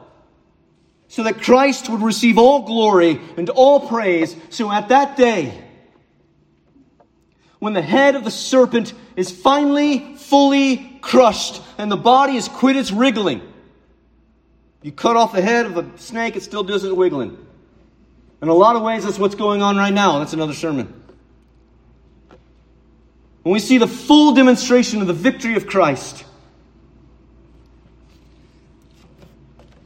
So 1.08 1.24
that 1.24 1.41
Christ 1.41 1.88
would 1.88 2.02
receive 2.02 2.38
all 2.38 2.64
glory 2.64 3.22
and 3.38 3.50
all 3.52 3.88
praise. 3.88 4.36
So 4.50 4.70
at 4.72 4.89
that 4.89 5.16
day, 5.16 5.66
when 7.60 7.74
the 7.74 7.82
head 7.82 8.16
of 8.16 8.24
the 8.24 8.32
serpent 8.32 8.93
is 9.16 9.32
finally 9.32 10.16
fully 10.16 10.99
crushed 11.01 11.62
and 11.78 11.91
the 11.91 11.97
body 11.97 12.34
has 12.34 12.47
quit 12.47 12.76
its 12.76 12.91
wriggling, 12.91 13.41
you 14.84 14.91
cut 14.91 15.16
off 15.16 15.34
the 15.34 15.41
head 15.41 15.66
of 15.66 15.74
the 15.74 15.86
snake, 15.97 16.36
it 16.36 16.43
still 16.43 16.64
does 16.64 16.84
its 16.84 16.93
wiggling. 16.93 17.38
In 18.41 18.47
a 18.49 18.53
lot 18.53 18.76
of 18.76 18.84
ways, 18.84 19.03
that's 19.03 19.18
what's 19.18 19.36
going 19.36 19.64
on 19.64 19.78
right 19.78 19.93
now. 19.93 20.20
That's 20.20 20.34
another 20.34 20.53
sermon. 20.53 21.03
When 23.41 23.53
we 23.53 23.60
see 23.60 23.78
the 23.78 23.88
full 23.88 24.34
demonstration 24.34 25.01
of 25.01 25.08
the 25.08 25.14
victory 25.14 25.55
of 25.55 25.66
Christ, 25.66 26.24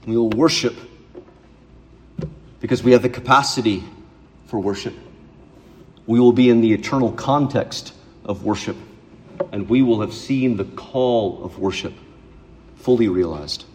we 0.05 0.17
will 0.17 0.29
worship 0.29 0.75
because 2.59 2.83
we 2.83 2.91
have 2.91 3.01
the 3.01 3.09
capacity 3.09 3.83
for 4.47 4.59
worship. 4.59 4.95
We 6.07 6.19
will 6.19 6.33
be 6.33 6.49
in 6.49 6.61
the 6.61 6.73
eternal 6.73 7.11
context 7.11 7.93
of 8.25 8.43
worship, 8.43 8.77
and 9.51 9.69
we 9.69 9.81
will 9.81 10.01
have 10.01 10.13
seen 10.13 10.57
the 10.57 10.65
call 10.65 11.43
of 11.43 11.59
worship 11.59 11.93
fully 12.77 13.07
realized. 13.07 13.65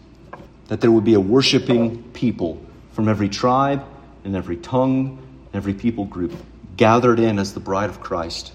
That 0.67 0.81
there 0.81 0.91
would 0.91 1.05
be 1.05 1.13
a 1.13 1.19
worshiping 1.19 2.03
people 2.11 2.61
from 2.91 3.07
every 3.07 3.29
tribe 3.29 3.85
and 4.23 4.35
every 4.35 4.57
tongue, 4.57 5.17
and 5.45 5.55
every 5.55 5.73
people 5.73 6.05
group 6.05 6.33
gathered 6.75 7.19
in 7.19 7.39
as 7.39 7.53
the 7.53 7.59
bride 7.59 7.89
of 7.89 8.01
Christ 8.01 8.51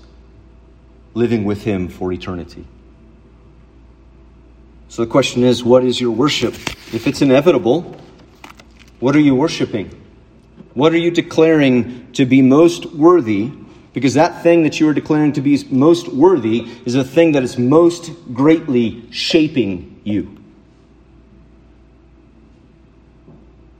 living 1.14 1.45
with 1.45 1.62
Him 1.62 1.89
for 1.89 2.12
eternity. 2.12 2.64
So 4.89 5.03
the 5.03 5.11
question 5.11 5.43
is 5.45 5.64
what 5.64 5.85
is 5.85 6.01
your 6.01 6.11
worship? 6.11 6.55
If 6.93 7.07
it's 7.07 7.23
inevitable, 7.23 7.97
what 9.01 9.16
are 9.16 9.20
you 9.20 9.35
worshiping? 9.35 9.99
What 10.75 10.93
are 10.93 10.99
you 10.99 11.11
declaring 11.11 12.12
to 12.12 12.27
be 12.27 12.43
most 12.43 12.87
worthy? 12.93 13.51
Because 13.93 14.14
that 14.14 14.43
thing 14.43 14.62
that 14.62 14.80
you 14.80 14.88
are 14.88 14.95
declaring 14.95 15.32
to 15.34 15.40
be 15.40 15.62
most 15.70 16.09
worthy 16.09 16.66
is 16.86 16.95
a 16.95 17.05
thing 17.05 17.32
that 17.32 17.43
is 17.43 17.59
most 17.59 18.11
greatly 18.32 19.11
shaping 19.11 20.01
you. 20.05 20.38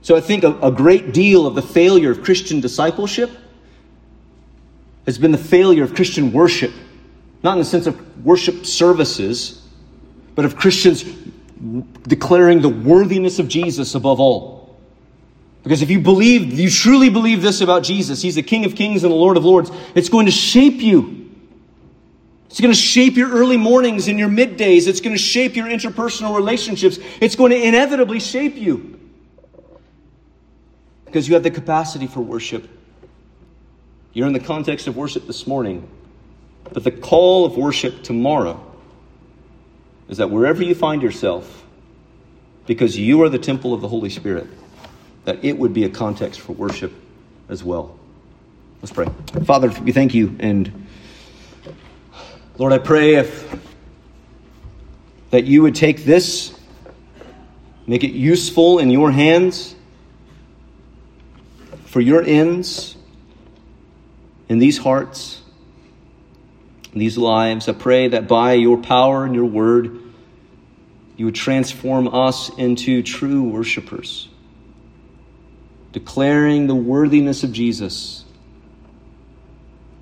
So 0.03 0.15
I 0.15 0.21
think 0.21 0.43
a, 0.43 0.57
a 0.59 0.71
great 0.71 1.13
deal 1.13 1.47
of 1.47 1.55
the 1.55 1.61
failure 1.61 2.11
of 2.11 2.23
Christian 2.23 2.59
discipleship 2.59 3.31
has 5.05 5.17
been 5.17 5.31
the 5.31 5.37
failure 5.37 5.83
of 5.83 5.95
Christian 5.95 6.31
worship 6.31 6.73
not 7.43 7.53
in 7.53 7.59
the 7.59 7.65
sense 7.65 7.85
of 7.85 8.25
worship 8.25 8.65
services, 8.65 9.67
but 10.33 10.45
of 10.45 10.55
Christians 10.55 11.03
declaring 12.07 12.61
the 12.61 12.69
worthiness 12.69 13.37
of 13.37 13.49
Jesus 13.49 13.95
above 13.95 14.19
all. 14.19 14.62
Because 15.63 15.81
if 15.81 15.89
you 15.89 15.99
believe, 15.99 16.59
you 16.59 16.69
truly 16.69 17.09
believe 17.09 17.41
this 17.41 17.61
about 17.61 17.83
Jesus, 17.83 18.21
He's 18.21 18.35
the 18.35 18.43
King 18.43 18.65
of 18.65 18.75
Kings 18.75 19.03
and 19.03 19.11
the 19.11 19.17
Lord 19.17 19.37
of 19.37 19.45
Lords, 19.45 19.71
it's 19.95 20.09
going 20.09 20.25
to 20.25 20.31
shape 20.31 20.81
you. 20.81 21.31
It's 22.47 22.61
going 22.61 22.73
to 22.73 22.79
shape 22.79 23.15
your 23.15 23.31
early 23.31 23.57
mornings 23.57 24.07
and 24.07 24.19
your 24.19 24.29
middays. 24.29 24.87
It's 24.87 25.01
going 25.01 25.15
to 25.15 25.21
shape 25.21 25.55
your 25.55 25.67
interpersonal 25.67 26.35
relationships. 26.35 26.99
It's 27.19 27.35
going 27.35 27.51
to 27.51 27.59
inevitably 27.59 28.19
shape 28.19 28.55
you. 28.57 28.99
Because 31.05 31.27
you 31.27 31.33
have 31.33 31.43
the 31.43 31.49
capacity 31.49 32.05
for 32.05 32.21
worship. 32.21 32.69
You're 34.11 34.27
in 34.27 34.33
the 34.33 34.39
context 34.39 34.85
of 34.87 34.95
worship 34.95 35.25
this 35.25 35.47
morning. 35.47 35.89
But 36.71 36.83
the 36.83 36.91
call 36.91 37.45
of 37.45 37.57
worship 37.57 38.03
tomorrow 38.03 38.63
is 40.07 40.17
that 40.17 40.29
wherever 40.29 40.61
you 40.61 40.75
find 40.75 41.01
yourself, 41.01 41.65
because 42.67 42.97
you 42.97 43.23
are 43.23 43.29
the 43.29 43.39
temple 43.39 43.73
of 43.73 43.81
the 43.81 43.87
Holy 43.87 44.09
Spirit, 44.09 44.47
that 45.25 45.43
it 45.43 45.57
would 45.57 45.73
be 45.73 45.83
a 45.83 45.89
context 45.89 46.39
for 46.39 46.53
worship 46.53 46.93
as 47.49 47.63
well. 47.63 47.97
Let's 48.81 48.91
pray. 48.91 49.07
Father, 49.45 49.69
we 49.81 49.91
thank 49.91 50.13
you. 50.13 50.35
And 50.39 50.87
Lord, 52.57 52.73
I 52.73 52.77
pray 52.77 53.15
if 53.15 53.59
that 55.31 55.45
you 55.45 55.61
would 55.63 55.75
take 55.75 56.03
this, 56.03 56.57
make 57.87 58.03
it 58.03 58.11
useful 58.11 58.79
in 58.79 58.89
your 58.89 59.11
hands 59.11 59.75
for 61.85 62.01
your 62.01 62.21
ends 62.23 62.95
in 64.49 64.59
these 64.59 64.77
hearts 64.77 65.43
these 66.99 67.17
lives. 67.17 67.67
I 67.67 67.73
pray 67.73 68.09
that 68.09 68.27
by 68.27 68.53
your 68.53 68.77
power 68.77 69.25
and 69.25 69.33
your 69.35 69.45
word, 69.45 69.99
you 71.17 71.25
would 71.25 71.35
transform 71.35 72.07
us 72.07 72.49
into 72.57 73.03
true 73.03 73.43
worshipers, 73.43 74.27
declaring 75.93 76.65
the 76.67 76.75
worthiness 76.75 77.43
of 77.43 77.53
Jesus 77.53 78.25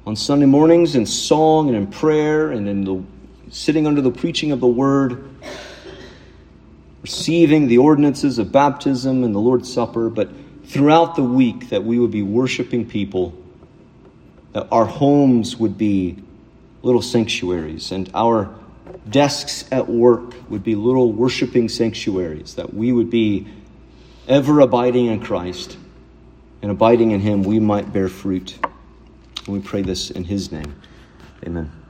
on 0.08 0.16
Sunday 0.16 0.46
mornings 0.46 0.96
in 0.96 1.06
song 1.06 1.68
and 1.68 1.78
in 1.78 1.88
prayer 1.88 2.50
and 2.50 2.68
in 2.68 2.84
the 2.86 3.04
sitting 3.52 3.86
under 3.86 4.02
the 4.02 4.10
preaching 4.10 4.54
of 4.54 4.62
the 4.62 4.68
word, 4.68 5.30
receiving 7.02 7.68
the 7.68 7.78
ordinances 7.78 8.39
of 8.39 8.52
baptism 8.52 9.26
and 9.26 9.36
the 9.36 9.39
Lord's 9.39 9.72
Supper, 9.72 10.10
but 10.10 10.30
throughout 10.64 11.16
the 11.16 11.24
week 11.24 11.70
that 11.70 11.84
we 11.84 12.00
would 12.00 12.12
be 12.12 12.24
worshiping 12.24 12.88
people, 12.88 13.34
that 14.54 14.68
our 14.72 14.86
homes 14.86 15.58
would 15.58 15.78
be 15.78 16.18
little 16.82 17.02
sanctuaries, 17.02 17.92
and 17.92 18.10
our 18.14 18.56
desks 19.10 19.66
at 19.72 19.89
work 19.89 20.34
would 20.50 20.64
be 20.64 20.76
little 20.76 21.12
worshiping 21.12 21.68
sanctuaries, 21.68 22.56
that 22.56 22.74
we 22.74 22.94
would 22.94 23.10
be 23.10 23.46
ever 24.30 24.62
abiding 24.62 25.08
in 25.08 25.20
Christ 25.20 25.78
and 26.62 26.72
abiding 26.72 27.12
in 27.12 27.20
Him, 27.20 27.43
we 27.43 27.59
might 27.59 27.91
bear 27.91 28.07
fruit. 28.07 28.57
And 29.45 29.55
we 29.55 29.59
pray 29.59 29.82
this 29.82 30.12
in 30.12 30.24
His 30.24 30.51
name. 30.51 30.76
Amen. 31.45 31.80